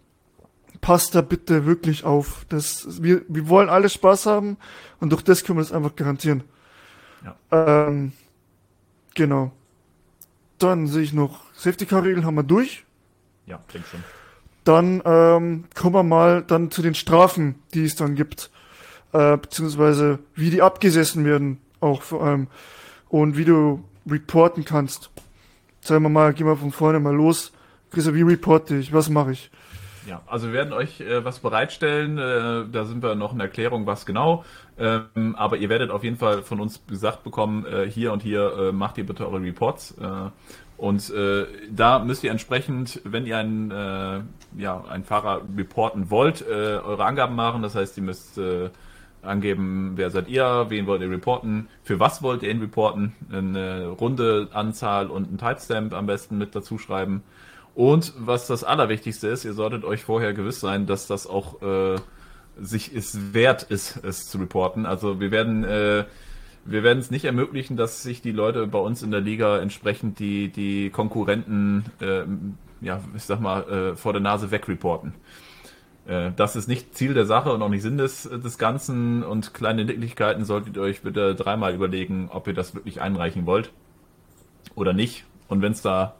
[0.80, 2.44] passt da bitte wirklich auf.
[2.48, 4.56] Das, wir, wir wollen alle Spaß haben
[5.00, 6.44] und durch das können wir das einfach garantieren.
[7.24, 7.86] Ja.
[7.86, 8.12] Ähm,
[9.14, 9.52] genau.
[10.58, 12.84] Dann sehe ich noch Safety Car Regeln haben wir durch.
[13.46, 14.04] Ja, denke schon.
[14.62, 18.50] Dann ähm, kommen wir mal dann zu den Strafen, die es dann gibt.
[19.12, 22.46] Äh, beziehungsweise wie die abgesessen werden, auch vor allem.
[23.08, 25.10] Und wie du reporten kannst.
[25.80, 27.52] Sagen wir mal, gehen wir von vorne mal los.
[27.90, 28.92] Chris, wie reporte ich?
[28.92, 29.50] Was mache ich?
[30.06, 32.18] Ja, also wir werden euch äh, was bereitstellen.
[32.18, 34.44] Äh, da sind wir noch in Erklärung, was genau.
[34.78, 38.52] Ähm, aber ihr werdet auf jeden Fall von uns gesagt bekommen, äh, hier und hier
[38.56, 39.96] äh, macht ihr bitte eure Reports.
[40.78, 44.20] Und äh, da müsst ihr entsprechend, wenn ihr einen, äh,
[44.56, 47.62] ja, einen Fahrer reporten wollt, äh, eure Angaben machen.
[47.62, 48.70] Das heißt, ihr müsst äh,
[49.22, 53.88] angeben, wer seid ihr, wen wollt ihr reporten, für was wollt ihr ihn reporten, eine
[53.88, 57.24] runde Anzahl und ein Timestamp am besten mit dazu schreiben.
[57.74, 61.96] Und was das Allerwichtigste ist, ihr solltet euch vorher gewiss sein, dass das auch äh,
[62.60, 64.86] sich es wert ist, es zu reporten.
[64.86, 66.04] Also wir werden äh,
[66.70, 70.18] wir werden es nicht ermöglichen, dass sich die Leute bei uns in der Liga entsprechend
[70.18, 72.24] die, die Konkurrenten, äh,
[72.84, 75.14] ja, ich sag mal, äh, vor der Nase wegreporten.
[76.06, 79.54] Äh, das ist nicht Ziel der Sache und auch nicht Sinn des, des Ganzen und
[79.54, 83.72] kleine Nicklichkeiten solltet ihr euch bitte dreimal überlegen, ob ihr das wirklich einreichen wollt
[84.74, 85.24] oder nicht.
[85.48, 86.16] Und wenn es da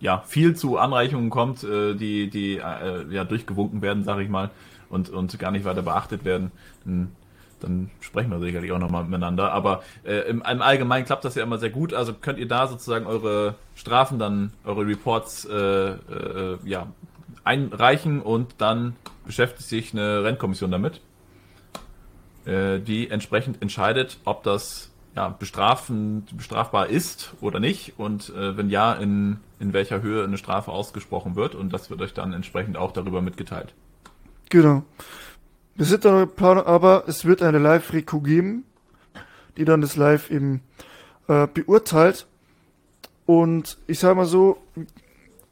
[0.00, 4.50] ja viel zu Anreichungen kommt, äh, die, die äh, ja durchgewunken werden, sage ich mal,
[4.90, 6.50] und, und gar nicht weiter beachtet werden,
[6.84, 7.12] dann
[7.60, 9.52] dann sprechen wir sicherlich auch nochmal miteinander.
[9.52, 11.94] Aber äh, im, im, Allgemeinen klappt das ja immer sehr gut.
[11.94, 16.86] Also könnt ihr da sozusagen eure Strafen dann, eure Reports äh, äh, ja,
[17.44, 21.00] einreichen und dann beschäftigt sich eine Rennkommission damit,
[22.44, 28.70] äh, die entsprechend entscheidet, ob das ja, bestrafen, bestrafbar ist oder nicht und äh, wenn
[28.70, 32.76] ja, in, in welcher Höhe eine Strafe ausgesprochen wird und das wird euch dann entsprechend
[32.76, 33.74] auch darüber mitgeteilt.
[34.50, 34.84] Genau.
[35.78, 38.64] Wir sind da Planung, aber es wird eine Live-Reku geben,
[39.56, 40.60] die dann das Live eben
[41.28, 42.26] äh, beurteilt.
[43.26, 44.60] Und ich sage mal so,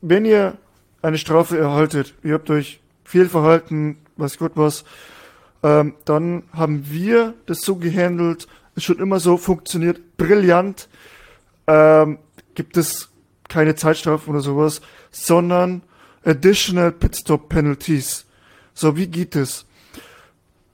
[0.01, 0.59] wenn ihr
[1.01, 4.85] eine Strafe erhaltet, ihr habt euch viel verhalten, weiß Gott was,
[5.63, 10.89] ähm, dann haben wir das so gehandelt, ist schon immer so funktioniert, brillant,
[11.69, 12.19] ähm,
[12.57, 13.11] gibt es
[13.49, 14.81] keine Zeitstrafen oder sowas,
[15.13, 15.83] sondern
[16.25, 18.27] additional Pitstop Penalties.
[18.75, 19.67] So, wie geht es?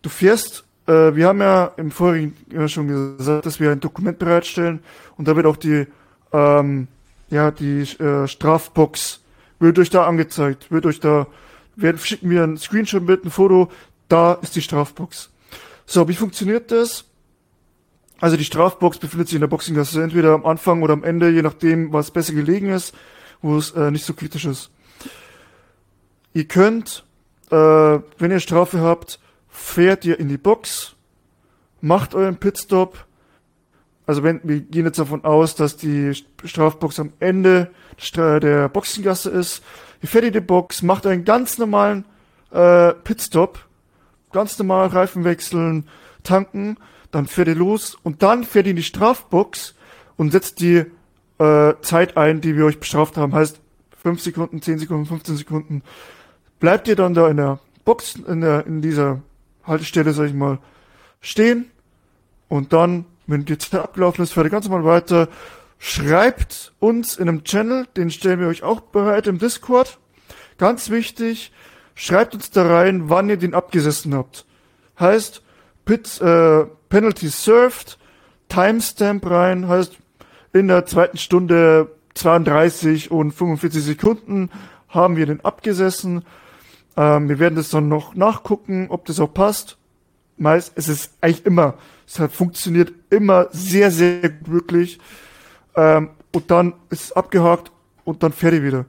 [0.02, 4.18] Du fährst, äh, wir haben ja im vorigen Jahr schon gesagt, dass wir ein Dokument
[4.18, 4.80] bereitstellen
[5.16, 5.86] und da wird auch die,
[6.32, 6.88] ähm,
[7.30, 9.20] ja, die äh, Strafbox
[9.60, 11.28] wird euch da angezeigt, wird euch da,
[11.76, 13.70] werden, schicken wir ein Screenshot mit, ein Foto,
[14.08, 15.30] da ist die Strafbox.
[15.86, 17.04] So, wie funktioniert das?
[18.20, 21.42] Also die Strafbox befindet sich in der Boxinggasse, entweder am Anfang oder am Ende, je
[21.42, 22.94] nachdem, was besser gelegen ist,
[23.40, 24.70] wo es äh, nicht so kritisch ist.
[26.34, 27.04] Ihr könnt,
[27.50, 29.18] äh, wenn ihr Strafe habt,
[29.52, 30.96] fährt ihr in die Box,
[31.80, 33.06] macht euren Pitstop,
[34.06, 36.12] also wenn, wir gehen jetzt davon aus, dass die
[36.44, 37.70] Strafbox am Ende
[38.16, 39.62] der Boxengasse ist.
[40.00, 42.04] Ihr fährt in die Box, macht einen ganz normalen
[42.50, 43.60] äh, Pitstop,
[44.32, 45.86] ganz normal Reifen wechseln,
[46.24, 46.78] tanken,
[47.12, 49.74] dann fährt ihr los und dann fährt ihr in die Strafbox
[50.16, 50.84] und setzt die
[51.38, 53.34] äh, Zeit ein, die wir euch bestraft haben.
[53.34, 53.60] Heißt
[54.02, 55.82] 5 Sekunden, 10 Sekunden, 15 Sekunden.
[56.58, 59.20] Bleibt ihr dann da in der Box, in, der, in dieser
[59.64, 60.58] Haltestelle, sag ich mal,
[61.20, 61.70] stehen
[62.48, 65.28] und dann, wenn die Zeit abgelaufen ist, fährt ihr ganz normal weiter.
[65.78, 69.98] Schreibt uns in einem Channel, den stellen wir euch auch bereit im Discord.
[70.58, 71.52] Ganz wichtig,
[71.94, 74.44] schreibt uns da rein, wann ihr den abgesessen habt.
[74.98, 75.42] Heißt,
[75.84, 77.98] Pit, äh, Penalty served,
[78.48, 79.96] Timestamp rein, heißt,
[80.52, 84.50] in der zweiten Stunde 32 und 45 Sekunden
[84.88, 86.24] haben wir den abgesessen.
[86.96, 89.78] Ähm, wir werden das dann noch nachgucken, ob das auch passt.
[90.36, 91.74] Meist, es ist eigentlich immer,
[92.06, 94.98] es hat funktioniert immer sehr, sehr gut wirklich.
[95.74, 97.70] Ähm, und dann ist es abgehakt
[98.04, 98.86] und dann fertig wieder.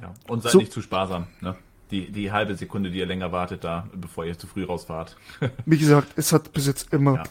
[0.00, 1.56] Ja, und seid so, nicht zu sparsam, ne?
[1.90, 5.16] Die, die halbe Sekunde, die ihr länger wartet, da, bevor ihr zu früh rausfahrt.
[5.66, 7.22] Wie gesagt, es hat bis jetzt immer ja.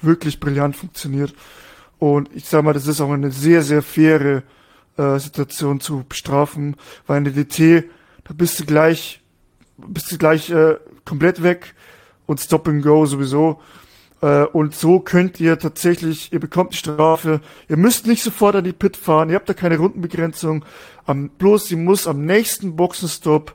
[0.00, 1.34] wirklich brillant funktioniert.
[1.98, 4.44] Und ich sag mal, das ist auch eine sehr, sehr faire
[4.96, 7.90] äh, Situation zu bestrafen, weil in der DT,
[8.26, 9.20] da bist du gleich,
[9.76, 11.74] bist du gleich äh, komplett weg
[12.26, 13.60] und Stop and Go sowieso.
[14.22, 18.64] Äh, und so könnt ihr tatsächlich, ihr bekommt die Strafe, ihr müsst nicht sofort an
[18.64, 20.64] die Pit fahren, ihr habt da keine Rundenbegrenzung,
[21.04, 23.54] am, bloß sie muss am nächsten Boxenstopp,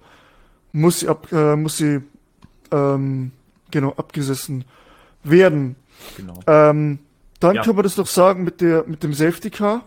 [0.72, 2.01] muss sie ab, äh, muss sie,
[2.72, 3.32] ähm,
[3.72, 4.63] genau, abgesessen
[5.24, 5.76] werden.
[6.15, 6.39] Genau.
[6.47, 6.99] Ähm,
[7.39, 7.63] dann ja.
[7.63, 9.84] kann man das doch sagen mit der, mit dem Safety Car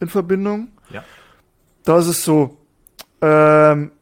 [0.00, 0.68] in Verbindung.
[0.90, 1.04] Ja.
[1.84, 2.56] Da ist es so,
[3.20, 3.92] ähm,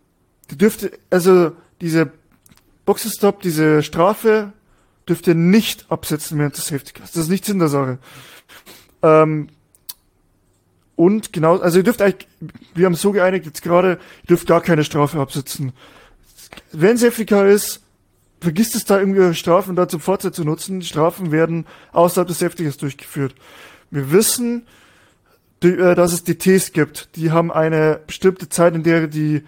[0.51, 2.11] die dürfte, also diese
[2.85, 4.53] Boxenstopp, diese Strafe
[5.09, 7.13] dürft ihr nicht absetzen während des Safety Cars.
[7.13, 7.99] Das ist nicht Sinn der Sache.
[9.03, 9.49] Ähm,
[10.97, 12.29] und genau, also ihr dürft eigentlich,
[12.75, 15.73] wir haben so geeinigt jetzt gerade, ihr dürft gar keine Strafe absetzen.
[16.73, 17.81] Wenn Safety Car ist,
[18.41, 20.83] vergisst es da irgendwie Strafen da zum Vorzeit zu nutzen.
[20.83, 23.35] Strafen werden außerhalb des Safety Cars durchgeführt.
[23.91, 24.67] Wir wissen,
[25.63, 27.17] äh, dass es DTs gibt.
[27.17, 29.43] Die haben eine bestimmte Zeit, in der die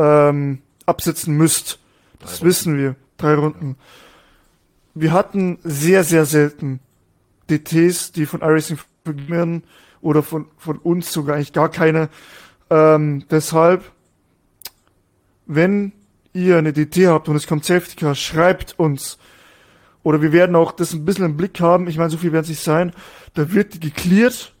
[0.00, 1.78] ähm, absetzen müsst.
[2.18, 2.96] Das wissen wir.
[3.18, 3.76] Drei Runden.
[4.94, 6.80] Wir hatten sehr, sehr selten
[7.50, 9.62] DTs, die von iRacing vergeben werden
[10.00, 12.08] oder von, von uns sogar eigentlich gar keine.
[12.70, 13.84] Ähm, deshalb,
[15.46, 15.92] wenn
[16.32, 19.18] ihr eine DT habt und es kommt Safety Car, schreibt uns.
[20.02, 21.86] Oder wir werden auch das ein bisschen im Blick haben.
[21.88, 22.92] Ich meine, so viel werden es nicht sein.
[23.34, 24.54] Da wird die geklärt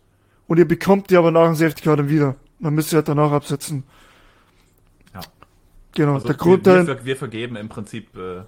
[0.46, 2.36] und ihr bekommt die aber nach dem Safety Car dann wieder.
[2.58, 3.84] Dann müsst ihr halt danach absetzen.
[5.94, 6.14] Genau.
[6.14, 8.42] Also der Grund wir, wir, wir vergeben im Prinzip äh,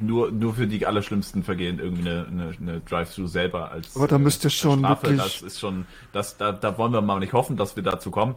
[0.00, 4.18] nur, nur für die allerschlimmsten Vergehen irgendwie eine, eine, eine Drive-Thru selber als Aber da
[4.18, 5.08] müsst ihr schon Strafe.
[5.08, 8.10] Wirklich das ist schon, das, da, da wollen wir mal nicht hoffen, dass wir dazu
[8.10, 8.34] kommen.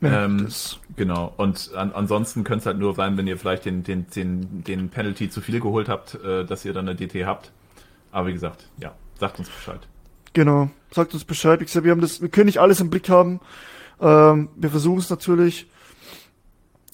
[0.00, 0.48] Ja, ähm,
[0.96, 1.32] genau.
[1.36, 4.88] Und an, ansonsten könnte es halt nur sein, wenn ihr vielleicht den, den, den, den
[4.88, 7.52] Penalty zu viel geholt habt, äh, dass ihr dann eine DT habt.
[8.10, 9.80] Aber wie gesagt, ja, sagt uns Bescheid.
[10.32, 11.60] Genau, sagt uns Bescheid.
[11.60, 13.40] Wie gesagt, wir haben das, wir können nicht alles im Blick haben.
[14.00, 15.66] Ähm, wir versuchen es natürlich.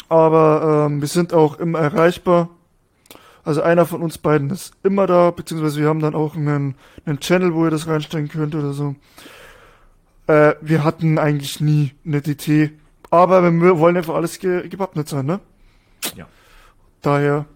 [0.09, 2.49] Aber ähm, wir sind auch immer erreichbar.
[3.45, 7.21] Also einer von uns beiden ist immer da, beziehungsweise wir haben dann auch einen, einen
[7.21, 8.97] Channel, wo ihr das reinstellen könnt oder so.
[10.27, 12.73] Äh, wir hatten eigentlich nie eine DT
[13.11, 15.41] aber wir wollen einfach alles ge gewappnet sein, ne?
[16.15, 16.27] Ja.
[17.03, 17.47] Daher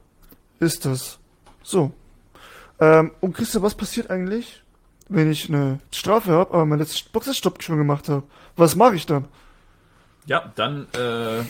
[0.59, 1.19] ist das
[1.63, 1.93] so.
[2.79, 4.63] Ähm, und Christian, was passiert eigentlich,
[5.09, 8.23] wenn ich eine Strafe habe, aber meinen Boxerstopp schon gemacht habe?
[8.57, 9.27] Was mache ich dann?
[10.27, 11.43] Ja, dann, äh,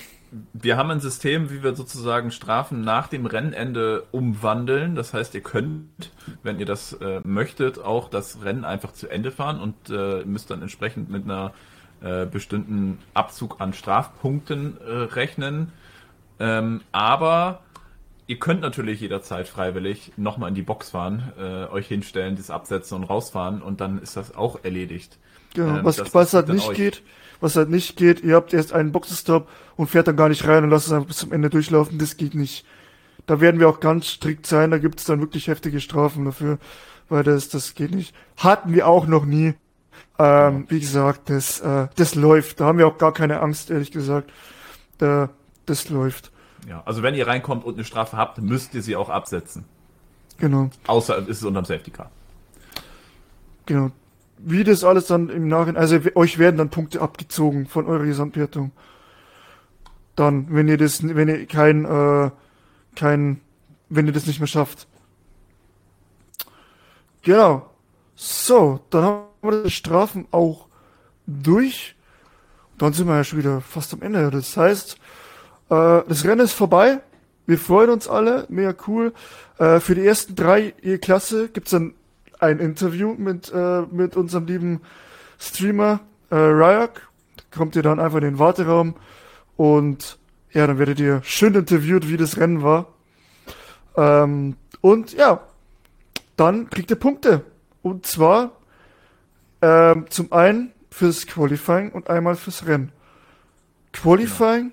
[0.52, 4.94] wir haben ein System, wie wir sozusagen Strafen nach dem Rennende umwandeln.
[4.94, 6.12] Das heißt, ihr könnt,
[6.42, 10.50] wenn ihr das äh, möchtet, auch das Rennen einfach zu Ende fahren und äh, müsst
[10.50, 11.52] dann entsprechend mit einer
[12.00, 15.72] äh, bestimmten Abzug an Strafpunkten äh, rechnen.
[16.38, 17.60] Ähm, aber
[18.26, 22.96] ihr könnt natürlich jederzeit freiwillig nochmal in die Box fahren, äh, euch hinstellen, das absetzen
[22.98, 25.18] und rausfahren und dann ist das auch erledigt.
[25.54, 27.02] Genau, ähm, was, was halt nicht geht,
[27.40, 30.64] was halt nicht geht, ihr habt erst einen Boxenstopp und fährt dann gar nicht rein
[30.64, 32.64] und lasst es einfach bis zum Ende durchlaufen, das geht nicht.
[33.26, 36.58] Da werden wir auch ganz strikt sein, da gibt es dann wirklich heftige Strafen dafür,
[37.08, 38.14] weil das, das geht nicht.
[38.36, 39.54] Hatten wir auch noch nie.
[40.18, 42.60] Ähm, wie gesagt, das, äh, das läuft.
[42.60, 44.30] Da haben wir auch gar keine Angst, ehrlich gesagt.
[44.98, 45.30] Da,
[45.66, 46.30] das läuft.
[46.68, 49.64] Ja, also wenn ihr reinkommt und eine Strafe habt, müsst ihr sie auch absetzen.
[50.38, 50.70] Genau.
[50.86, 52.10] Außer es ist unterm Safety Car.
[53.66, 53.92] Genau.
[54.42, 58.72] Wie das alles dann im Nachhinein, also euch werden dann Punkte abgezogen von eurer Gesamtwertung.
[60.16, 62.30] Dann, wenn ihr das, wenn ihr kein, äh,
[62.96, 63.40] kein,
[63.88, 64.86] wenn ihr das nicht mehr schafft.
[67.22, 67.70] Genau.
[68.14, 70.66] So, dann haben wir die Strafen auch
[71.26, 71.96] durch.
[72.78, 74.30] Dann sind wir ja schon wieder fast am Ende.
[74.30, 74.96] Das heißt,
[75.70, 77.00] äh, das Rennen ist vorbei.
[77.46, 79.12] Wir freuen uns alle, mega cool.
[79.58, 81.94] Äh, für die ersten drei je Klasse gibt's dann
[82.40, 84.80] ein Interview mit, äh, mit unserem lieben
[85.38, 87.08] Streamer äh, Ryak.
[87.36, 88.94] Da kommt ihr dann einfach in den Warteraum
[89.56, 90.18] und
[90.52, 92.86] ja, dann werdet ihr schön interviewt, wie das Rennen war.
[93.96, 95.40] Ähm, und ja,
[96.36, 97.44] dann kriegt ihr Punkte.
[97.82, 98.52] Und zwar
[99.62, 102.92] ähm, zum einen fürs Qualifying und einmal fürs Rennen.
[103.92, 104.72] Qualifying,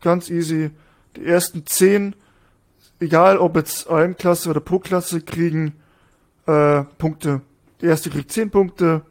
[0.00, 0.70] ganz easy.
[1.16, 2.16] Die ersten zehn,
[3.00, 5.74] egal ob jetzt AM-Klasse oder Pro-Klasse, kriegen
[6.52, 7.40] äh, Punkte.
[7.80, 9.02] Die erste kriegt zehn Punkte,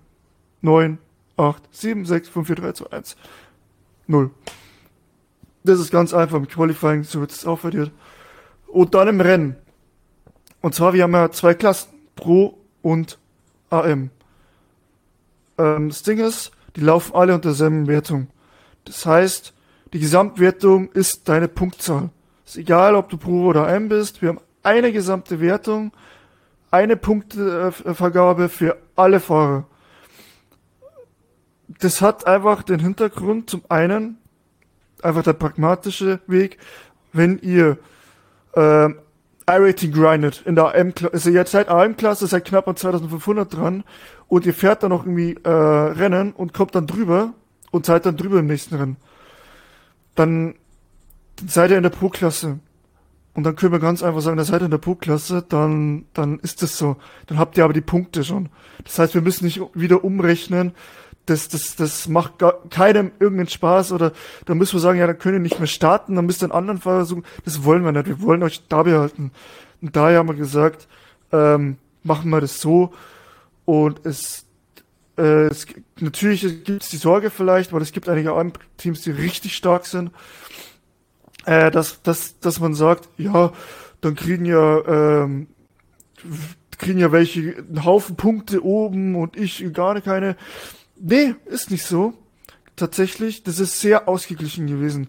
[0.62, 0.98] neun,
[1.38, 3.16] acht, sieben, sechs, fünf, vier, drei, zwei, eins,
[4.08, 4.32] null.
[5.64, 7.92] Das ist ganz einfach im Qualifying, so wird es aufwertet.
[8.68, 9.56] Und dann im Rennen.
[10.62, 13.18] Und zwar, wir haben ja zwei Klassen, Pro und
[13.70, 14.10] AM.
[15.58, 18.28] Ähm, das Ding ist, die laufen alle unter derselben Wertung.
[18.86, 19.54] Das heißt,
[19.94, 22.10] die Gesamtwertung ist deine Punktzahl.
[22.46, 24.22] Ist egal, ob du Pro oder AM bist.
[24.22, 25.92] Wir haben eine gesamte Wertung,
[26.72, 29.66] eine Punktevergabe für alle Fahrer.
[31.68, 34.18] Das hat einfach den Hintergrund, zum einen,
[35.02, 36.58] einfach der pragmatische Weg,
[37.14, 37.78] wenn ihr
[38.56, 39.00] ähm,
[39.50, 43.84] I-Rating grindet in der AM-Klasse, also ihr seid AM-Klasse, seid knapp an 2500 dran
[44.28, 47.34] und ihr fährt dann noch irgendwie äh, Rennen und kommt dann drüber
[47.72, 48.98] und seid dann drüber im nächsten Rennen.
[50.16, 50.56] Dann
[51.46, 52.60] seid ihr in der Pro-Klasse.
[53.34, 56.40] Und dann können wir ganz einfach sagen, da seid ihr in der Pro-Klasse, dann, dann
[56.40, 56.98] ist das so.
[57.28, 58.50] Dann habt ihr aber die Punkte schon.
[58.84, 60.74] Das heißt, wir müssen nicht wieder umrechnen,
[61.26, 64.12] das, das, das macht gar, keinem irgendeinen Spaß oder
[64.46, 66.52] da müssen wir sagen, ja, dann können ihr nicht mehr starten, dann müsst ihr einen
[66.52, 67.24] anderen Fahrer suchen.
[67.46, 68.08] Das wollen wir nicht.
[68.08, 69.32] Wir wollen euch da behalten.
[69.82, 70.88] Und daher haben wir gesagt,
[71.32, 72.94] ähm, machen wir das so.
[73.66, 74.46] Und es,
[75.18, 75.68] äh, es
[76.00, 78.34] natürlich gibt es die Sorge vielleicht, weil es gibt einige
[78.78, 80.12] Teams, die richtig stark sind,
[81.46, 83.52] äh, dass, dass, dass man sagt, ja,
[84.02, 85.48] dann kriegen ja, ähm,
[86.78, 90.36] kriegen ja welche einen Haufen Punkte oben und ich gar keine.
[91.00, 92.14] Nee, ist nicht so.
[92.76, 95.08] Tatsächlich, das ist sehr ausgeglichen gewesen.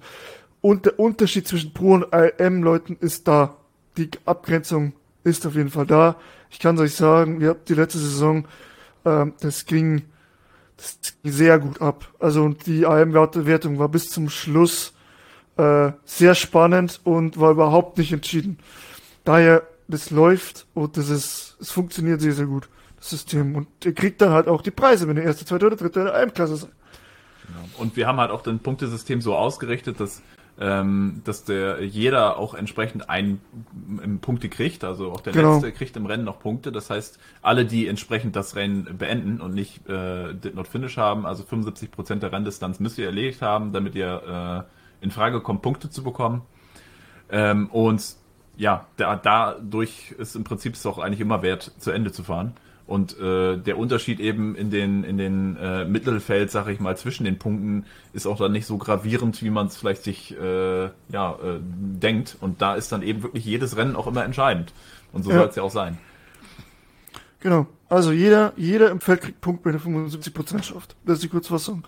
[0.61, 3.57] Und der Unterschied zwischen Pro und IM Leuten ist da.
[3.97, 4.93] Die Abgrenzung
[5.25, 6.17] ist auf jeden Fall da.
[6.51, 8.47] Ich kann euch sagen, wir habt die letzte Saison,
[9.05, 10.03] ähm, das ging,
[10.77, 12.13] das ging sehr gut ab.
[12.19, 14.93] Also und die IM-Wertung war bis zum Schluss
[15.57, 18.59] äh, sehr spannend und war überhaupt nicht entschieden.
[19.25, 22.69] Daher, das läuft und das ist, es funktioniert sehr, sehr gut.
[23.01, 23.57] System.
[23.57, 26.07] Und ihr kriegt dann halt auch die Preise, wenn ihr erste, zweite oder dritte in
[26.07, 26.71] der AM-Klasse seid.
[27.47, 27.69] Genau.
[27.79, 30.23] Und wir haben halt auch den Punktesystem so ausgerichtet, dass
[30.61, 33.41] ähm, dass der jeder auch entsprechend ein
[34.21, 35.55] Punkte kriegt, also auch der genau.
[35.55, 36.71] letzte kriegt im Rennen noch Punkte.
[36.71, 41.25] Das heißt, alle, die entsprechend das Rennen beenden und nicht äh, did not finish haben,
[41.25, 44.73] also 75 Prozent der Renndistanz müsst ihr erledigt haben, damit ihr äh,
[45.03, 46.43] in Frage kommt, Punkte zu bekommen.
[47.31, 48.17] Ähm, und
[48.57, 52.55] ja, da, dadurch ist im Prinzip es auch eigentlich immer wert, zu Ende zu fahren.
[52.87, 57.25] Und äh, der Unterschied eben in den, in den äh, Mittelfeld, sag ich mal, zwischen
[57.25, 61.33] den Punkten ist auch dann nicht so gravierend, wie man es vielleicht sich äh, ja,
[61.33, 62.37] äh, denkt.
[62.41, 64.73] Und da ist dann eben wirklich jedes Rennen auch immer entscheidend.
[65.13, 65.39] Und so ja.
[65.39, 65.99] soll es ja auch sein.
[67.41, 67.67] Genau.
[67.89, 70.97] Also jeder, jeder im Feld kriegt Punkt, wenn er 75% schafft.
[71.05, 71.85] Das ist die Kurzfassung.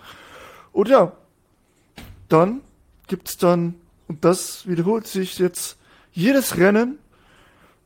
[0.73, 1.13] Und ja,
[2.29, 2.61] dann
[3.07, 3.75] gibt's dann,
[4.09, 5.79] und das wiederholt sich jetzt
[6.13, 6.99] jedes Rennen.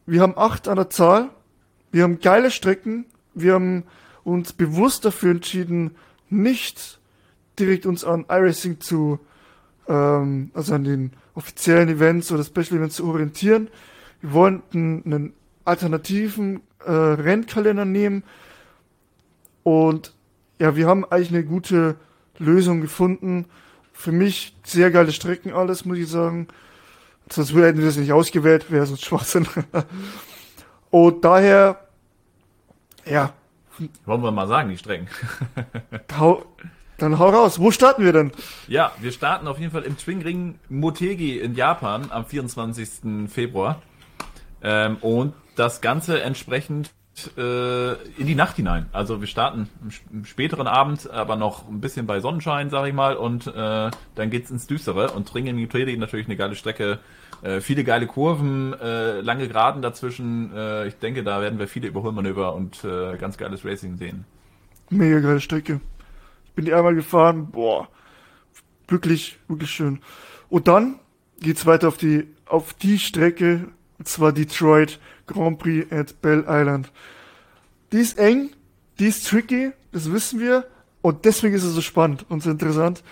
[0.07, 1.31] Wir haben acht an der Zahl
[1.91, 3.07] wir haben geile Strecken.
[3.35, 3.85] Wir haben
[4.25, 5.93] uns bewusst dafür entschieden,
[6.29, 7.01] nicht
[7.59, 9.19] direkt uns an iRacing zu,
[9.89, 13.69] ähm, also an den offiziellen Events oder Special Events zu orientieren.
[14.21, 15.33] Wir wollten einen
[15.65, 18.23] alternativen äh, Rennkalender nehmen
[19.63, 20.15] und
[20.59, 21.97] ja, wir haben eigentlich eine gute
[22.39, 23.47] Lösung gefunden.
[23.99, 26.47] Für mich sehr geile Strecken alles, muss ich sagen.
[27.29, 29.49] Sonst hätten wir das nicht ausgewählt, wäre so ein Schwachsinn.
[30.91, 31.81] Und daher,
[33.05, 33.33] ja.
[34.05, 35.09] Wollen wir mal sagen, die Strecken.
[36.99, 37.59] dann hau raus.
[37.59, 38.31] Wo starten wir denn?
[38.69, 43.29] Ja, wir starten auf jeden Fall im Twingring Motegi in Japan am 24.
[43.29, 43.83] Februar.
[44.63, 46.93] Ähm, und das Ganze entsprechend
[47.37, 48.87] äh, in die Nacht hinein.
[48.93, 49.69] Also wir starten
[50.13, 54.31] im, späteren Abend, aber noch ein bisschen bei Sonnenschein, sag ich mal, und äh, dann
[54.31, 56.99] geht's ins Düstere und Twingring Motegi natürlich eine geile Strecke
[57.43, 60.53] äh, viele geile Kurven, äh, lange Geraden dazwischen.
[60.55, 64.25] Äh, ich denke, da werden wir viele Überholmanöver und äh, ganz geiles Racing sehen.
[64.91, 65.81] Mega geile Strecke.
[66.47, 67.51] Ich bin die einmal gefahren.
[67.51, 67.89] Boah,
[68.89, 70.01] wirklich, wirklich schön.
[70.49, 70.99] Und dann
[71.41, 74.99] geht's weiter auf die auf die Strecke, und zwar Detroit
[75.29, 76.91] Grand Prix at Bell Island.
[77.93, 78.51] Die ist eng,
[78.99, 80.65] die ist tricky, das wissen wir.
[81.01, 83.03] Und deswegen ist es so spannend und so interessant.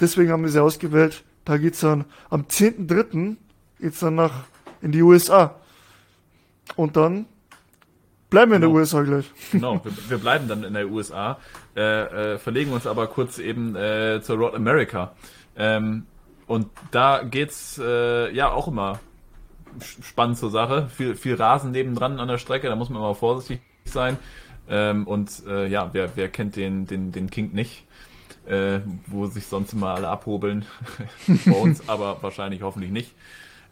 [0.00, 1.22] Deswegen haben wir sie ausgewählt.
[1.44, 3.36] Da geht's dann am 10.3.
[3.80, 4.44] geht's dann nach
[4.80, 5.54] in die USA.
[6.76, 7.26] Und dann
[8.30, 8.72] bleiben wir in Genau.
[8.74, 9.30] der USA gleich.
[9.52, 11.38] Genau, wir, wir bleiben dann in der USA,
[11.76, 15.12] äh, äh, verlegen uns aber kurz eben äh, zur Road America.
[15.56, 16.06] Ähm,
[16.46, 18.98] und da geht's äh, ja auch immer
[19.80, 20.88] spannend zur Sache.
[20.88, 24.18] Viel, viel Rasen nebendran an der Strecke, da muss man immer vorsichtig sein.
[24.68, 27.84] Ähm, und äh, ja, wer, wer kennt den, den, den King nicht?
[28.46, 30.64] Äh, wo sich sonst immer alle abhobeln.
[31.46, 33.14] Bei uns aber wahrscheinlich hoffentlich nicht.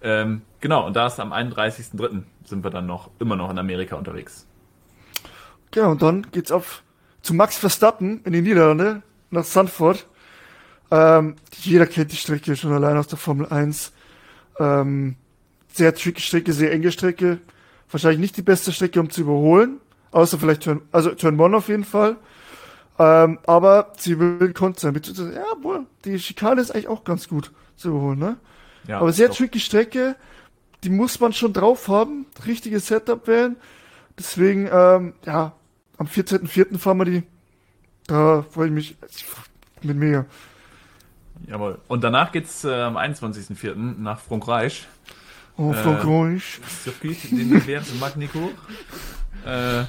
[0.02, 2.22] Ähm, genau, und da ist am 31.03.
[2.44, 4.46] sind wir dann noch immer noch in Amerika unterwegs.
[5.72, 6.82] Genau, und dann geht's auf
[7.22, 10.06] zu Max Verstappen in die Niederlande, nach Sanford.
[10.90, 13.92] Ähm, jeder kennt die Strecke schon allein aus der Formel 1.
[14.58, 15.16] Ähm,
[15.72, 17.38] sehr tricky Strecke, sehr enge Strecke.
[17.90, 19.80] Wahrscheinlich nicht die beste Strecke, um zu überholen.
[20.12, 22.16] Außer vielleicht Turn, also Turn 1 auf jeden Fall.
[22.98, 24.92] Ähm, aber sie will kont sein.
[24.92, 28.36] Beziehungsweise, Ja, wohl, die Schikane ist eigentlich auch ganz gut zu überholen, ne?
[28.86, 29.36] Ja, aber sehr doch.
[29.36, 30.16] tricky Strecke.
[30.84, 32.26] Die muss man schon drauf haben.
[32.46, 33.56] Richtiges Setup wählen.
[34.18, 35.52] Deswegen, ähm, ja,
[35.98, 36.78] am 14.04.
[36.78, 37.22] fahren wir die.
[38.06, 38.96] Da freue ich mich
[39.82, 40.26] mit mir.
[41.46, 41.78] Jawohl.
[41.88, 43.74] Und danach geht's äh, am 21.04.
[43.76, 44.86] nach Frankreich.
[45.60, 46.58] Oh, Äh, Frankreich.
[46.66, 48.50] Circuit den Vers Magnico.
[49.44, 49.84] Äh,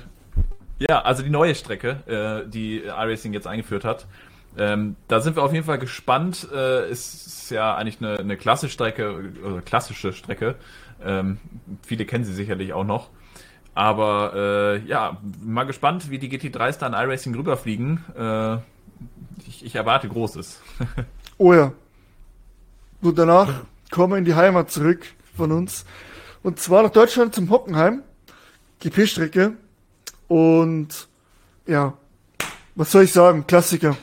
[0.79, 4.05] ja, also die neue Strecke, äh, die iRacing jetzt eingeführt hat.
[4.57, 6.45] Ähm, da sind wir auf jeden Fall gespannt.
[6.53, 10.55] Äh, es ist ja eigentlich eine, eine klassische Strecke, äh, klassische Strecke.
[11.01, 11.37] Ähm,
[11.85, 13.09] viele kennen sie sicherlich auch noch.
[13.73, 18.03] Aber äh, ja, mal gespannt, wie die GT3s da an iRacing rüberfliegen.
[18.17, 18.55] Äh,
[19.47, 20.61] ich, ich erwarte Großes.
[21.37, 21.71] Oh ja.
[23.01, 23.49] Und danach
[23.89, 25.07] kommen wir in die Heimat zurück
[25.41, 25.85] von uns.
[26.43, 28.03] Und zwar nach Deutschland zum Hockenheim.
[28.79, 29.53] GP-Strecke.
[30.27, 31.07] Und
[31.65, 31.93] ja,
[32.75, 33.47] was soll ich sagen?
[33.47, 33.97] Klassiker.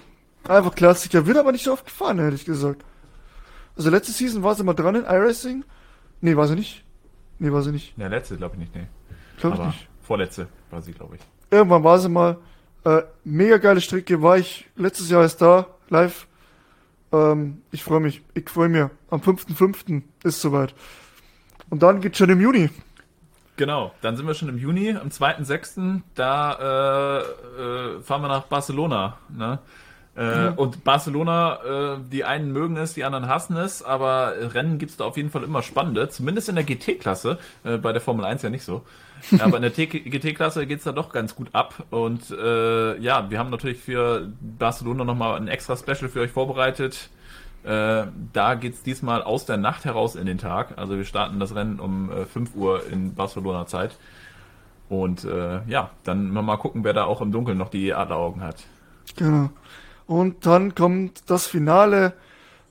[0.48, 1.26] Einfach Klassiker.
[1.26, 2.84] Wird aber nicht so oft gefahren, ehrlich gesagt.
[3.76, 5.64] Also letzte Season war sie mal dran in iRacing.
[6.20, 6.84] Nee, war sie nicht.
[7.38, 7.96] Nee, war sie nicht.
[7.96, 8.88] Der letzte, glaube ich nicht, nee.
[9.38, 9.88] Glaube ich nicht.
[10.02, 11.20] vorletzte war sie, glaube ich.
[11.52, 12.38] Irgendwann war sie mal.
[12.84, 16.26] Äh, mega geile Strecke, war ich letztes Jahr erst da, live.
[17.12, 18.86] Ähm, ich freue mich, ich freue mich.
[19.10, 20.02] Am 5.5.
[20.24, 20.74] ist soweit.
[21.70, 22.70] Und dann geht's schon im Juni.
[23.56, 28.44] Genau, dann sind wir schon im Juni, am 2.6., da äh, äh, fahren wir nach
[28.44, 29.18] Barcelona.
[29.28, 29.58] Ne?
[30.18, 34.96] Äh, Und Barcelona, äh, die einen mögen es, die anderen hassen es, aber Rennen gibt's
[34.96, 38.42] da auf jeden Fall immer spannende, zumindest in der GT-Klasse, äh, bei der Formel 1
[38.42, 38.84] ja nicht so.
[39.40, 41.74] Aber in der GT-Klasse geht's da doch ganz gut ab.
[41.90, 47.10] Und äh, ja, wir haben natürlich für Barcelona nochmal ein extra Special für euch vorbereitet.
[47.64, 50.78] Äh, da geht's diesmal aus der Nacht heraus in den Tag.
[50.78, 53.98] Also wir starten das Rennen um äh, 5 Uhr in Barcelona Zeit.
[54.88, 58.64] Und äh, ja, dann mal gucken, wer da auch im Dunkeln noch die Adleraugen hat.
[59.16, 59.50] Genau.
[60.06, 62.14] Und dann kommt das Finale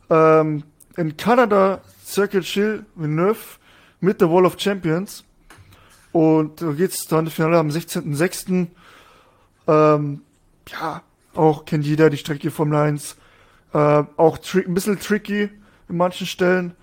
[0.10, 0.64] ähm,
[0.96, 3.60] in Kanada, Circuit Chill Villeneuve
[4.00, 5.24] mit der Wall of Champions.
[6.12, 8.68] Und da geht's dann das Finale am 16.06.
[9.68, 10.22] Ähm,
[10.70, 11.02] ja,
[11.36, 13.18] auch kennt jeder die Strecke Formel 1.
[13.74, 15.50] Äh, auch ein bisschen tricky
[15.90, 16.74] in manchen Stellen,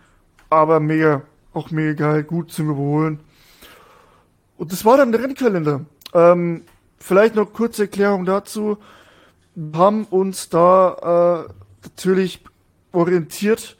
[0.51, 1.22] aber mega,
[1.53, 3.20] auch mega geil, gut zum Überholen.
[4.57, 5.85] Und das war dann der Rennkalender.
[6.12, 6.62] Ähm,
[6.99, 8.78] vielleicht noch kurze Erklärung dazu.
[9.55, 12.43] Wir haben uns da äh, natürlich
[12.93, 13.76] orientiert.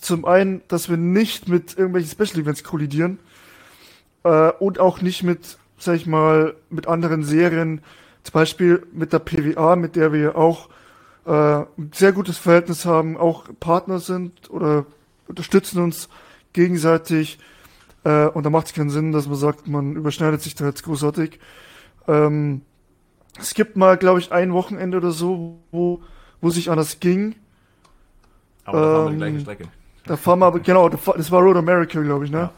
[0.00, 3.18] Zum einen, dass wir nicht mit irgendwelchen Special Events kollidieren
[4.24, 7.82] äh, und auch nicht mit, sag ich mal, mit anderen Serien,
[8.24, 10.68] zum Beispiel mit der PWA, mit der wir auch
[11.30, 14.86] ein sehr gutes Verhältnis haben, auch Partner sind oder
[15.28, 16.08] unterstützen uns
[16.52, 17.38] gegenseitig.
[18.04, 20.82] Äh, und da macht es keinen Sinn, dass man sagt, man überschneidet sich da jetzt
[20.82, 21.38] großartig.
[22.08, 22.62] Ähm,
[23.38, 26.02] es gibt mal, glaube ich, ein Wochenende oder so, wo,
[26.40, 27.36] wo sich anders ging.
[28.64, 29.68] Aber da fahren wir die Ähm, gleiche Strecke.
[30.04, 32.38] Da fahren wir aber, genau, das war Road America, glaube ich, ne?
[32.38, 32.52] Ja.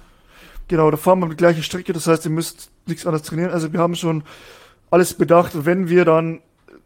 [0.68, 3.50] Genau, da fahren wir die gleiche Strecke, das heißt, ihr müsst nichts anderes trainieren.
[3.50, 4.24] Also wir haben schon
[4.90, 5.66] alles bedacht.
[5.66, 6.40] Wenn wir dann,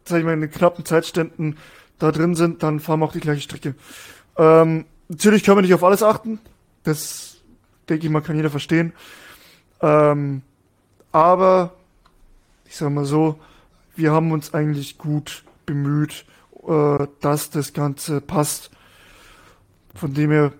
[0.05, 1.57] sag ich mal, in den knappen Zeitständen
[1.97, 3.75] da drin sind, dann fahren wir auch die gleiche Strecke.
[4.37, 6.39] Ähm, natürlich können wir nicht auf alles achten.
[6.83, 7.37] Das,
[7.87, 8.93] denke ich mal, kann jeder verstehen.
[9.81, 10.41] Ähm,
[11.11, 11.73] aber,
[12.65, 13.39] ich sag mal so,
[13.95, 16.25] wir haben uns eigentlich gut bemüht,
[16.67, 18.71] äh, dass das Ganze passt.
[19.95, 20.53] Von dem her,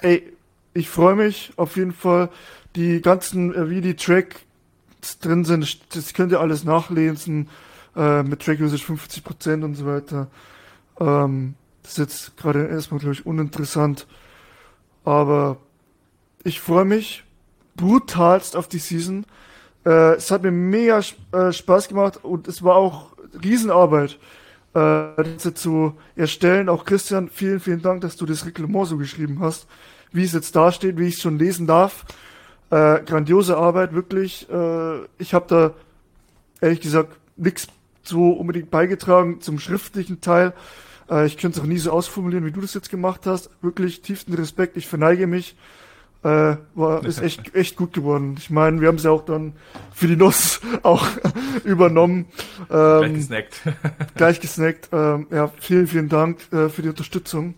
[0.00, 0.32] ey,
[0.72, 2.28] ich freue mich auf jeden Fall.
[2.74, 4.36] Die ganzen, äh, wie die Tracks
[5.20, 7.48] drin sind, das könnt ihr alles nachlesen,
[7.96, 10.28] äh, mit Track Usage 50% und so weiter.
[11.00, 14.06] Ähm, das ist jetzt gerade erstmal, glaube ich, uninteressant.
[15.04, 15.58] Aber
[16.44, 17.24] ich freue mich
[17.76, 19.26] brutalst auf die Season.
[19.84, 21.00] Äh, es hat mir mega
[21.32, 24.18] äh, Spaß gemacht und es war auch Riesenarbeit,
[24.74, 26.68] äh, diese zu erstellen.
[26.68, 29.66] Auch Christian, vielen, vielen Dank, dass du das Reglement so geschrieben hast,
[30.12, 32.04] wie es jetzt da steht, wie ich es schon lesen darf.
[32.70, 34.48] Äh, grandiose Arbeit, wirklich.
[34.50, 35.72] Äh, ich habe da
[36.60, 37.68] ehrlich gesagt nichts
[38.08, 40.52] so unbedingt beigetragen zum schriftlichen Teil.
[41.10, 43.50] Äh, ich könnte es auch nie so ausformulieren, wie du das jetzt gemacht hast.
[43.62, 45.56] Wirklich tiefsten Respekt, ich verneige mich.
[46.22, 48.36] Äh, war, ist echt, echt gut geworden.
[48.38, 49.52] Ich meine, wir haben es ja auch dann
[49.92, 51.06] für die Nuss auch
[51.64, 52.26] übernommen.
[52.70, 53.62] Ähm, gleich gesnackt.
[54.14, 54.88] gleich gesnackt.
[54.92, 57.54] Ähm, ja, vielen, vielen Dank äh, für die Unterstützung.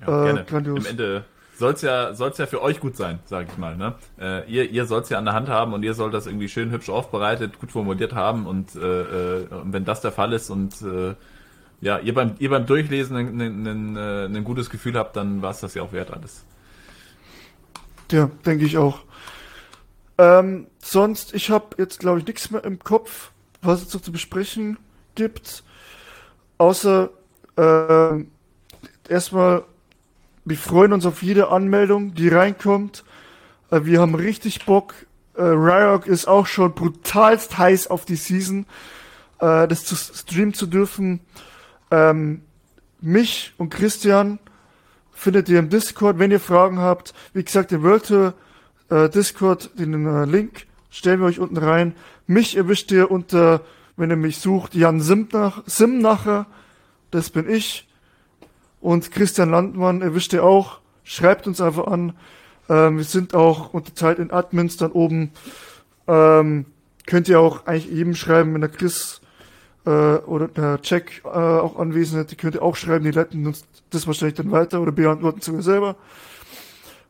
[0.00, 0.44] Ja, äh, gerne.
[0.44, 0.78] Grandios.
[0.78, 1.24] Im Ende
[1.60, 3.76] soll's ja, soll's ja für euch gut sein, sage ich mal.
[3.76, 3.94] Ne?
[4.18, 6.72] Äh, ihr, ihr sollt's ja an der Hand haben und ihr sollt das irgendwie schön
[6.72, 11.14] hübsch aufbereitet, gut formuliert haben und äh, äh, wenn das der Fall ist und äh,
[11.80, 15.74] ja, ihr beim, ihr beim Durchlesen ein, äh, gutes Gefühl habt, dann war es das
[15.74, 16.44] ja auch wert alles.
[18.10, 19.00] Ja, denke ich auch.
[20.18, 23.30] Ähm, sonst, ich habe jetzt, glaube ich, nichts mehr im Kopf,
[23.62, 24.78] was es so zu besprechen
[25.14, 25.62] gibt.
[26.58, 27.10] Außer
[27.56, 28.24] äh,
[29.08, 29.64] erstmal,
[30.44, 33.04] wir freuen uns auf jede Anmeldung, die reinkommt.
[33.70, 34.94] Äh, wir haben richtig Bock.
[35.34, 38.66] Äh, Ryok ist auch schon brutalst heiß auf die Season,
[39.38, 41.20] äh, das zu streamen zu dürfen.
[41.90, 42.42] Ähm,
[43.00, 44.38] mich und Christian
[45.12, 47.14] findet ihr im Discord, wenn ihr Fragen habt.
[47.32, 48.34] Wie gesagt, den World Tour
[49.14, 51.94] Discord, den Link stellen wir euch unten rein.
[52.26, 53.60] Mich erwischt ihr unter,
[53.96, 56.46] wenn ihr mich sucht, Jan Simnach, Simnacher,
[57.12, 57.88] das bin ich.
[58.80, 60.78] Und Christian Landmann erwischt ihr auch.
[61.04, 62.14] Schreibt uns einfach an.
[62.68, 65.32] Ähm, wir sind auch unterteilt in Admins dann oben.
[66.06, 66.66] Ähm,
[67.06, 69.20] könnt ihr auch eigentlich jedem schreiben, wenn der Chris
[69.84, 73.46] äh, oder der Jack äh, auch anwesend ist, die könnt ihr auch schreiben, die leiten
[73.46, 75.96] uns das wahrscheinlich dann weiter oder beantworten sogar selber.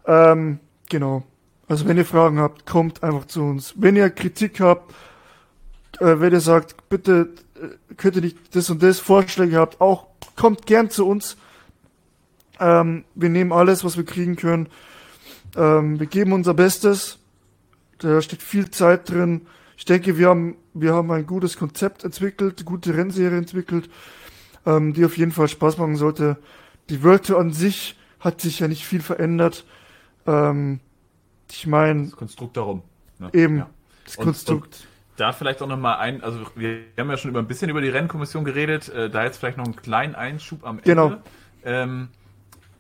[0.07, 0.59] Ähm,
[0.89, 1.25] genau.
[1.69, 3.75] Also wenn ihr Fragen habt, kommt einfach zu uns.
[3.77, 4.93] Wenn ihr Kritik habt,
[6.01, 10.07] äh, wenn ihr sagt, bitte äh, könnt ihr nicht das und das, Vorschläge habt, auch
[10.37, 11.37] kommt gern zu uns.
[12.61, 14.69] Ähm, wir nehmen alles, was wir kriegen können.
[15.57, 17.19] Ähm, wir geben unser Bestes.
[17.99, 19.47] Da steht viel Zeit drin.
[19.77, 23.89] Ich denke, wir haben, wir haben ein gutes Konzept entwickelt, gute Rennserie entwickelt,
[24.67, 26.37] ähm, die auf jeden Fall Spaß machen sollte.
[26.91, 29.65] Die World Tour an sich hat sich ja nicht viel verändert.
[30.27, 30.81] Ähm,
[31.51, 32.05] ich meine.
[32.05, 32.83] Das Konstrukt darum.
[33.19, 33.31] Ne?
[33.33, 33.57] Eben.
[33.59, 33.71] Ja.
[34.05, 34.81] Das und, Konstrukt.
[34.81, 34.87] Und
[35.21, 37.91] da vielleicht auch nochmal ein, also wir haben ja schon über ein bisschen über die
[37.91, 40.91] Rennkommission geredet, äh, da jetzt vielleicht noch einen kleinen Einschub am Ende.
[40.91, 41.17] Genau.
[41.63, 42.09] Ähm,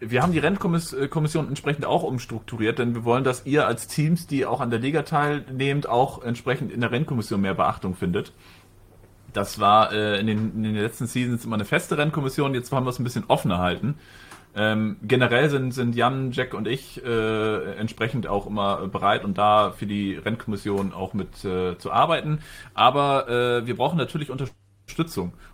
[0.00, 4.46] wir haben die Rennkommission entsprechend auch umstrukturiert, denn wir wollen, dass ihr als Teams, die
[4.46, 8.32] auch an der Liga teilnehmt, auch entsprechend in der Rennkommission mehr Beachtung findet.
[9.32, 12.84] Das war äh, in, den, in den letzten Seasons immer eine feste Rennkommission, jetzt wollen
[12.84, 13.96] wir es ein bisschen offener halten.
[14.56, 19.70] Ähm, generell sind, sind Jan, Jack und ich äh, entsprechend auch immer bereit und da
[19.70, 22.40] für die Rennkommission auch mit äh, zu arbeiten.
[22.74, 24.69] Aber äh, wir brauchen natürlich Unterstützung.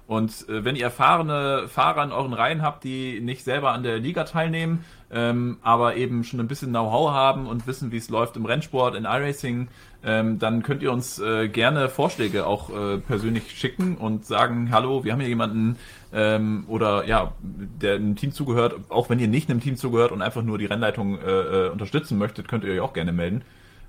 [0.06, 3.98] Und äh, wenn ihr erfahrene Fahrer in euren Reihen habt, die nicht selber an der
[3.98, 8.36] Liga teilnehmen, ähm, aber eben schon ein bisschen Know-how haben und wissen, wie es läuft
[8.36, 9.68] im Rennsport, in iRacing,
[10.04, 15.04] ähm, dann könnt ihr uns äh, gerne Vorschläge auch äh, persönlich schicken und sagen, hallo,
[15.04, 15.76] wir haben hier jemanden
[16.12, 20.22] ähm, oder ja, der einem Team zugehört, auch wenn ihr nicht einem Team zugehört und
[20.22, 23.42] einfach nur die Rennleitung äh, äh unterstützen möchtet, könnt ihr euch auch gerne melden.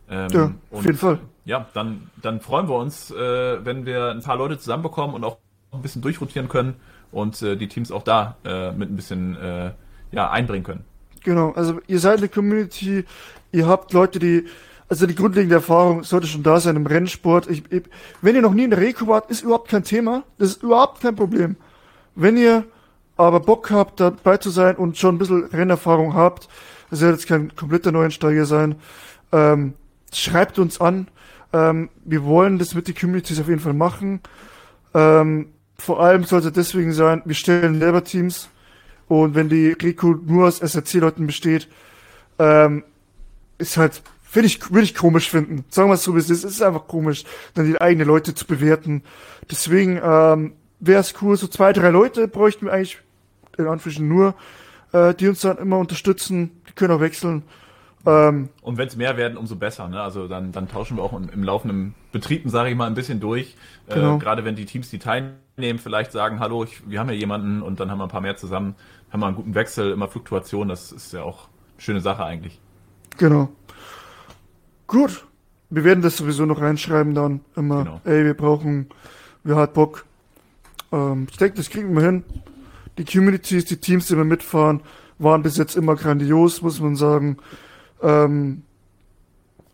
[0.10, 1.20] Ähm, ja, auf jeden Fall.
[1.46, 5.38] Ja, dann, dann freuen wir uns, äh, wenn wir ein paar Leute zusammenbekommen und auch
[5.72, 6.76] ein bisschen durchrotieren können
[7.12, 9.72] und äh, die Teams auch da äh, mit ein bisschen äh,
[10.12, 10.86] ja, einbringen können.
[11.24, 13.06] Genau, also ihr seid eine Community,
[13.52, 14.46] ihr habt Leute, die,
[14.88, 17.50] also die grundlegende Erfahrung sollte schon da sein im Rennsport.
[17.50, 17.84] Ich, ich,
[18.22, 21.02] wenn ihr noch nie in der Reko wart, ist überhaupt kein Thema, das ist überhaupt
[21.02, 21.58] kein Problem.
[22.16, 22.64] Wenn ihr
[23.18, 26.48] aber Bock habt, dabei zu sein und schon ein bisschen Rennerfahrung habt,
[26.90, 28.76] das soll jetzt kein kompletter Neuensteiger sein,
[29.32, 29.74] ähm,
[30.14, 31.08] schreibt uns an.
[31.54, 34.22] Ähm, wir wollen das mit den Communities auf jeden Fall machen.
[34.94, 38.50] Ähm, vor allem sollte deswegen sein, wir stellen selber Teams
[39.08, 41.68] und wenn die Rico nur aus SRC-Leuten besteht,
[42.40, 42.84] ähm,
[43.58, 45.66] ist halt, finde ich, würde ich komisch finden.
[45.70, 46.44] Sagen wir es so, wie es ist.
[46.44, 49.04] Es ist einfach komisch, dann die eigenen Leute zu bewerten.
[49.50, 53.00] Deswegen ähm, wäre es cool, so zwei, drei Leute bräuchten wir eigentlich
[53.58, 54.36] in Anführungsstrichen nur,
[54.92, 56.62] äh, die uns dann immer unterstützen.
[56.70, 57.44] Die können auch wechseln.
[58.06, 59.88] Ähm, und wenn es mehr werden, umso besser.
[59.88, 60.02] Ne?
[60.02, 63.20] Also dann, dann tauschen wir auch im, im laufenden Betrieben, sage ich mal, ein bisschen
[63.20, 63.56] durch.
[63.88, 64.16] Äh, genau.
[64.16, 67.62] Äh, Gerade wenn die Teams, die teilnehmen, vielleicht sagen, hallo, ich, wir haben ja jemanden
[67.62, 68.76] und dann haben wir ein paar mehr zusammen,
[69.12, 72.60] haben wir einen guten Wechsel, immer Fluktuation, das ist ja auch eine schöne Sache eigentlich.
[73.18, 73.50] Genau.
[74.86, 75.26] Gut.
[75.70, 77.84] Wir werden das sowieso noch reinschreiben dann immer.
[77.84, 78.02] Genau.
[78.06, 78.88] Ey, wir brauchen,
[79.44, 80.06] wir hat Bock.
[80.94, 82.24] Ähm, ich denke, das kriegen wir hin.
[82.98, 84.82] Die Communities, die Teams, die wir mitfahren,
[85.20, 87.38] waren bis jetzt immer grandios, muss man sagen.
[88.02, 88.64] Ähm,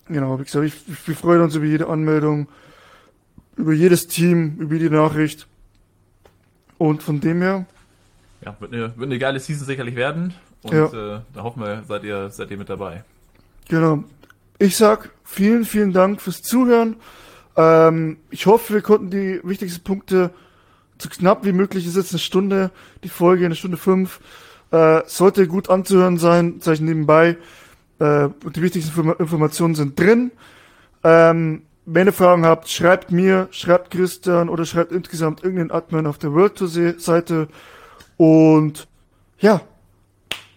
[0.07, 2.47] Genau, wie gesagt, ich, wir freuen uns über jede Anmeldung,
[3.55, 5.47] über jedes Team, über die Nachricht.
[6.77, 7.65] Und von dem her.
[8.43, 10.33] Ja, wird eine, wird eine geile Season sicherlich werden.
[10.63, 10.85] Und ja.
[10.85, 13.03] äh, da hoffen wir, seid ihr, seid ihr mit dabei.
[13.69, 14.03] Genau.
[14.59, 16.97] Ich sag vielen, vielen Dank fürs Zuhören.
[17.55, 20.31] Ähm, ich hoffe, wir konnten die wichtigsten Punkte
[20.97, 22.71] so knapp wie möglich, ist jetzt eine Stunde,
[23.03, 24.19] die Folge, eine Stunde fünf,
[24.71, 27.37] äh, sollte gut anzuhören sein, sage ich nebenbei.
[27.99, 30.31] Äh, die wichtigsten Informationen sind drin.
[31.03, 36.17] Ähm, wenn ihr Fragen habt, schreibt mir, schreibt Christian oder schreibt insgesamt irgendeinen Admin auf
[36.17, 37.47] der World Tour Seite.
[38.17, 38.87] Und
[39.39, 39.61] ja,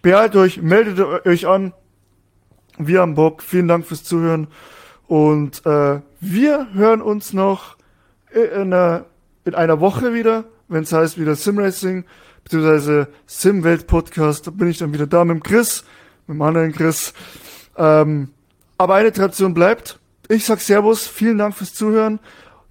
[0.03, 1.73] beeilt euch, meldet euch an.
[2.79, 3.43] Wir haben Bock.
[3.43, 4.49] Vielen Dank fürs Zuhören.
[5.09, 7.77] Und äh, wir hören uns noch
[8.33, 9.07] in einer,
[9.45, 12.05] in einer Woche wieder, wenn es heißt wieder Sim Racing,
[12.45, 14.47] beziehungsweise Sim Welt Podcast.
[14.47, 15.85] Da bin ich dann wieder da mit dem Chris,
[16.27, 17.15] mit dem anderen Chris.
[17.77, 18.31] Ähm,
[18.79, 19.99] aber eine Tradition bleibt.
[20.29, 22.19] Ich sag Servus, vielen Dank fürs Zuhören.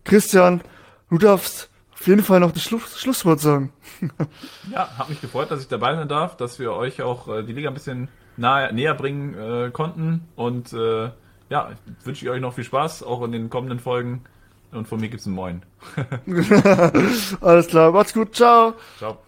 [0.04, 0.62] Christian,
[1.10, 3.72] du darfst auf jeden Fall noch das Schluss, Schlusswort sagen.
[4.72, 7.54] ja, hat mich gefreut, dass ich dabei sein darf, dass wir euch auch äh, die
[7.54, 10.28] Liga ein bisschen nahe, näher bringen äh, konnten.
[10.36, 11.10] Und äh,
[11.50, 11.72] ja,
[12.04, 14.24] wünsche ich euch noch viel Spaß, auch in den kommenden Folgen.
[14.72, 15.64] Und von mir gibt's einen Moin.
[17.42, 18.74] Alles klar, macht's gut, ciao.
[18.98, 19.25] Ciao.